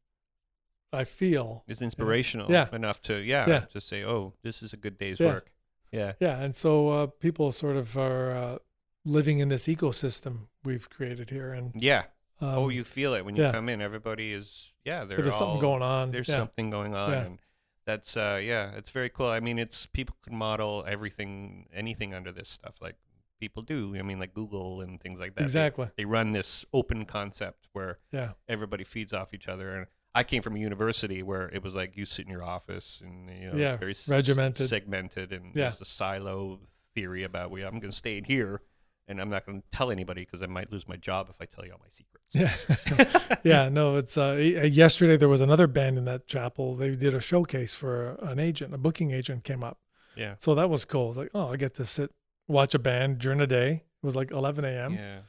[0.92, 1.64] I feel.
[1.68, 2.68] is inspirational Yeah.
[2.74, 3.60] enough to yeah, Yeah.
[3.74, 5.28] to say, oh, this is a good day's Yeah.
[5.28, 5.52] work.
[5.92, 8.58] Yeah, Yeah, and so uh, people sort of are uh,
[9.06, 12.04] living in this ecosystem we've created here, and yeah.
[12.42, 13.82] um, oh, you feel it when you come in.
[13.82, 15.04] Everybody is yeah.
[15.06, 16.12] They're there's all, something going on.
[16.12, 17.40] There's something going on, and
[17.86, 19.28] that's uh yeah, it's very cool.
[19.28, 22.96] I mean, it's people can model everything, anything under this stuff, like
[23.40, 23.96] people do.
[23.98, 25.40] I mean, like Google and things like that.
[25.40, 25.88] They- exactly.
[25.96, 29.88] They, run this open concept where Yeah, everybody feeds off each other, and
[30.20, 33.30] I came from a university where it was like you sit in your office and
[33.42, 34.68] you know Yeah, it's very s- regimented.
[34.70, 35.64] segmented, and Yeah.
[35.70, 36.60] there's a silo
[36.96, 38.62] theory about we I'm going to stay in here.
[39.08, 41.46] And I'm not going to tell anybody because I might lose my job if I
[41.46, 42.28] tell you all my secrets.
[42.32, 43.70] yeah, yeah.
[43.70, 46.76] No, it's uh, yesterday there was another band in that chapel.
[46.76, 49.80] They did a showcase for an agent, a booking agent came up.
[50.16, 50.36] yeah.
[50.38, 51.10] So that was cool.
[51.10, 52.12] It's like, oh, I get to sit
[52.48, 53.70] watch a band during the day.
[54.02, 54.94] It was like 11 a.m.
[54.94, 55.20] Yeah.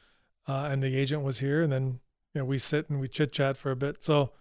[0.47, 2.01] uh, and the agent was here, and then
[2.35, 4.03] you know we sit and we chit chat for a bit.
[4.03, 4.31] So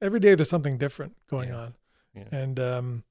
[0.00, 1.56] every day there's something different going Yeah.
[1.56, 1.74] on,
[2.14, 2.24] Yeah.
[2.32, 3.04] and um,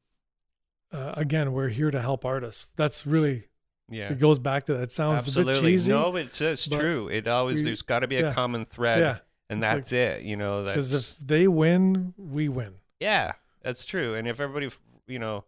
[0.92, 2.72] uh, again, we're here to help artists.
[2.76, 3.48] That's really
[3.90, 4.12] Yeah.
[4.12, 4.84] it goes back to that.
[4.84, 5.72] It sounds a bit Absolutely.
[5.72, 7.08] cheesy, No, it's, it's true.
[7.10, 8.34] It always we- there's got to be a yeah.
[8.34, 9.18] common thread, yeah,
[9.50, 10.22] and it's like- that's it.
[10.24, 12.76] You know, because if they win, we win.
[13.00, 14.16] yeah, that's true.
[14.16, 14.70] And if everybody,
[15.08, 15.46] you know,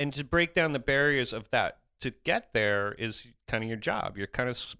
[0.00, 3.76] and to break down the barriers of that to get there is kind of your
[3.78, 4.16] job.
[4.18, 4.76] You're kind of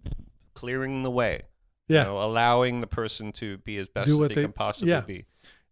[0.54, 1.42] clearing the way.
[1.88, 4.52] Yeah, You know, allowing the person to be as best Do as they, they- can
[4.52, 5.00] possibly yeah.
[5.02, 5.26] be,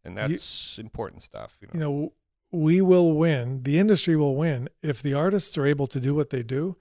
[0.04, 1.56] and You- that's important stuff.
[1.60, 1.72] You know.
[1.74, 2.12] you know,
[2.52, 3.62] we will win.
[3.62, 6.76] The industry will win if the artists are able to do what they do.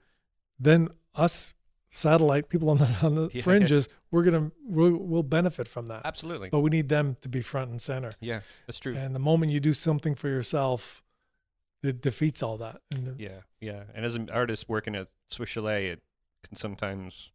[0.58, 1.54] Then us
[1.90, 3.42] satellite people on the on the Yeah.
[3.42, 6.02] fringes, we're gonna we'll, we'll benefit from that.
[6.04, 6.48] Absolutely.
[6.50, 8.12] But we need them to be front and center.
[8.20, 8.94] Yeah, that's true.
[8.96, 11.02] And the moment you do something for yourself,
[11.82, 12.80] it defeats all that.
[12.90, 13.84] And Yeah, yeah.
[13.94, 16.02] And as an artist working at Swiss Chalet, it
[16.46, 17.32] can sometimes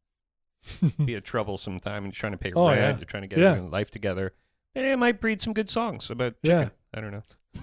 [1.06, 2.96] be a troublesome time and you're trying to pay Oh, rent, yeah.
[2.98, 3.52] you're trying to get Yeah.
[3.52, 4.34] everything- life together.
[4.76, 6.70] And it might breed some good songs about Yeah.
[6.94, 7.24] I don't know.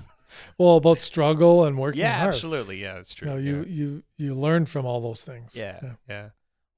[0.59, 2.29] well, about struggle and working yeah, hard.
[2.35, 2.81] absolutely.
[2.83, 3.29] Yeah, that's true.
[3.29, 5.55] You, know, you you you learn from all those things.
[5.55, 5.79] yeah.
[5.83, 6.29] yeah, yeah.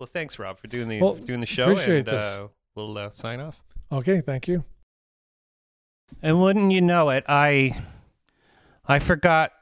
[0.01, 1.71] Well, thanks, Rob, for doing the Well, doing the show.
[1.71, 2.25] appreciate and this.
[2.25, 3.63] Uh, we'll uh, sign off.
[3.93, 4.21] Okay.
[4.21, 4.65] Thank you.
[6.23, 7.81] And wouldn't you know it, I
[8.87, 9.53] I forgot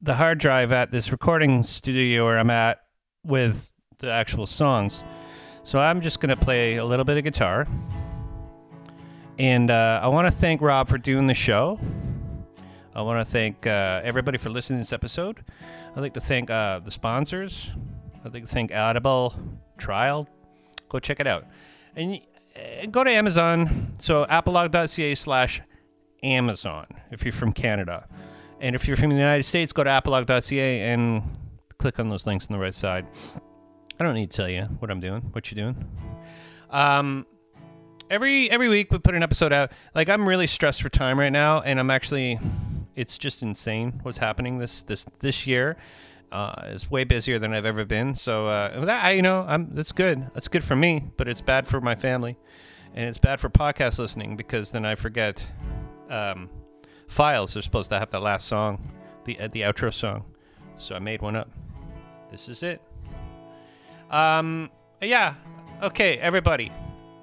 [0.00, 2.80] the hard drive at this recording studio where I'm at
[3.24, 5.02] with the actual songs.
[5.64, 7.66] So I'm just gonna play a little bit of guitar.
[9.38, 11.78] And uh, I want to thank Rob for doing the show.
[12.94, 15.44] I want to thank uh, everybody for listening to this episode.
[15.94, 17.70] I'd like to thank uh, the sponsors.
[18.24, 19.32] I'd like to thank Audible
[19.76, 20.28] Trial.
[20.88, 21.44] Go check it out.
[21.94, 22.20] And
[22.56, 23.94] uh, go to Amazon.
[24.00, 25.62] So apolog.ca slash
[26.24, 28.08] Amazon if you're from Canada.
[28.60, 31.22] And if you're from the United States, go to apolog.ca and
[31.78, 33.06] click on those links on the right side.
[34.00, 35.86] I don't need to tell you what I'm doing, what you're doing.
[36.70, 37.24] Um,
[38.10, 39.72] every every week we put an episode out.
[39.94, 42.38] Like I'm really stressed for time right now, and I'm actually,
[42.96, 45.76] it's just insane what's happening this this this year.
[46.30, 48.14] Uh, it's way busier than I've ever been.
[48.14, 50.26] So uh, that I, you know, I'm that's good.
[50.34, 52.36] That's good for me, but it's bad for my family,
[52.94, 55.44] and it's bad for podcast listening because then I forget
[56.10, 56.50] um,
[57.08, 57.54] files.
[57.54, 58.92] They're supposed to have the last song,
[59.24, 60.24] the uh, the outro song.
[60.76, 61.50] So I made one up.
[62.30, 62.82] This is it.
[64.10, 65.34] Um, yeah.
[65.82, 66.72] Okay, everybody.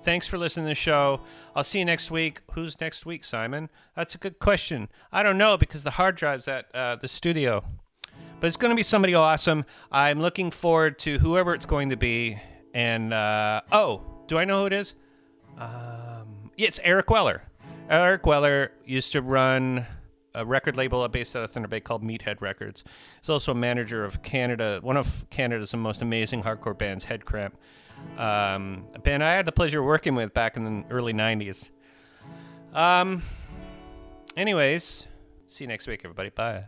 [0.06, 1.22] Thanks for listening to the show.
[1.56, 2.42] I'll see you next week.
[2.52, 3.72] Who's next week, Simon?
[3.96, 4.88] That's a good question.
[5.12, 7.64] I don't know because the hard drive's at uh, the studio.
[8.40, 9.66] But it's going to be somebody awesome.
[9.92, 12.38] I'm looking forward to whoever it's going to be.
[12.76, 14.94] And, uh, oh, do I know who it is?
[15.58, 17.42] Um, yeah, it's Eric Weller.
[17.90, 19.88] Eric Weller used to run
[20.36, 22.84] a record label based out of Thunder Bay called Meathead Records.
[23.22, 27.54] He's also a manager of Canada, one of Canada's most amazing hardcore bands, Headcramp.
[28.18, 31.70] Um, a band I had the pleasure of working with back in the early '90s.
[32.74, 33.22] Um.
[34.38, 35.08] Anyways,
[35.48, 36.30] see you next week, everybody.
[36.30, 36.66] Bye.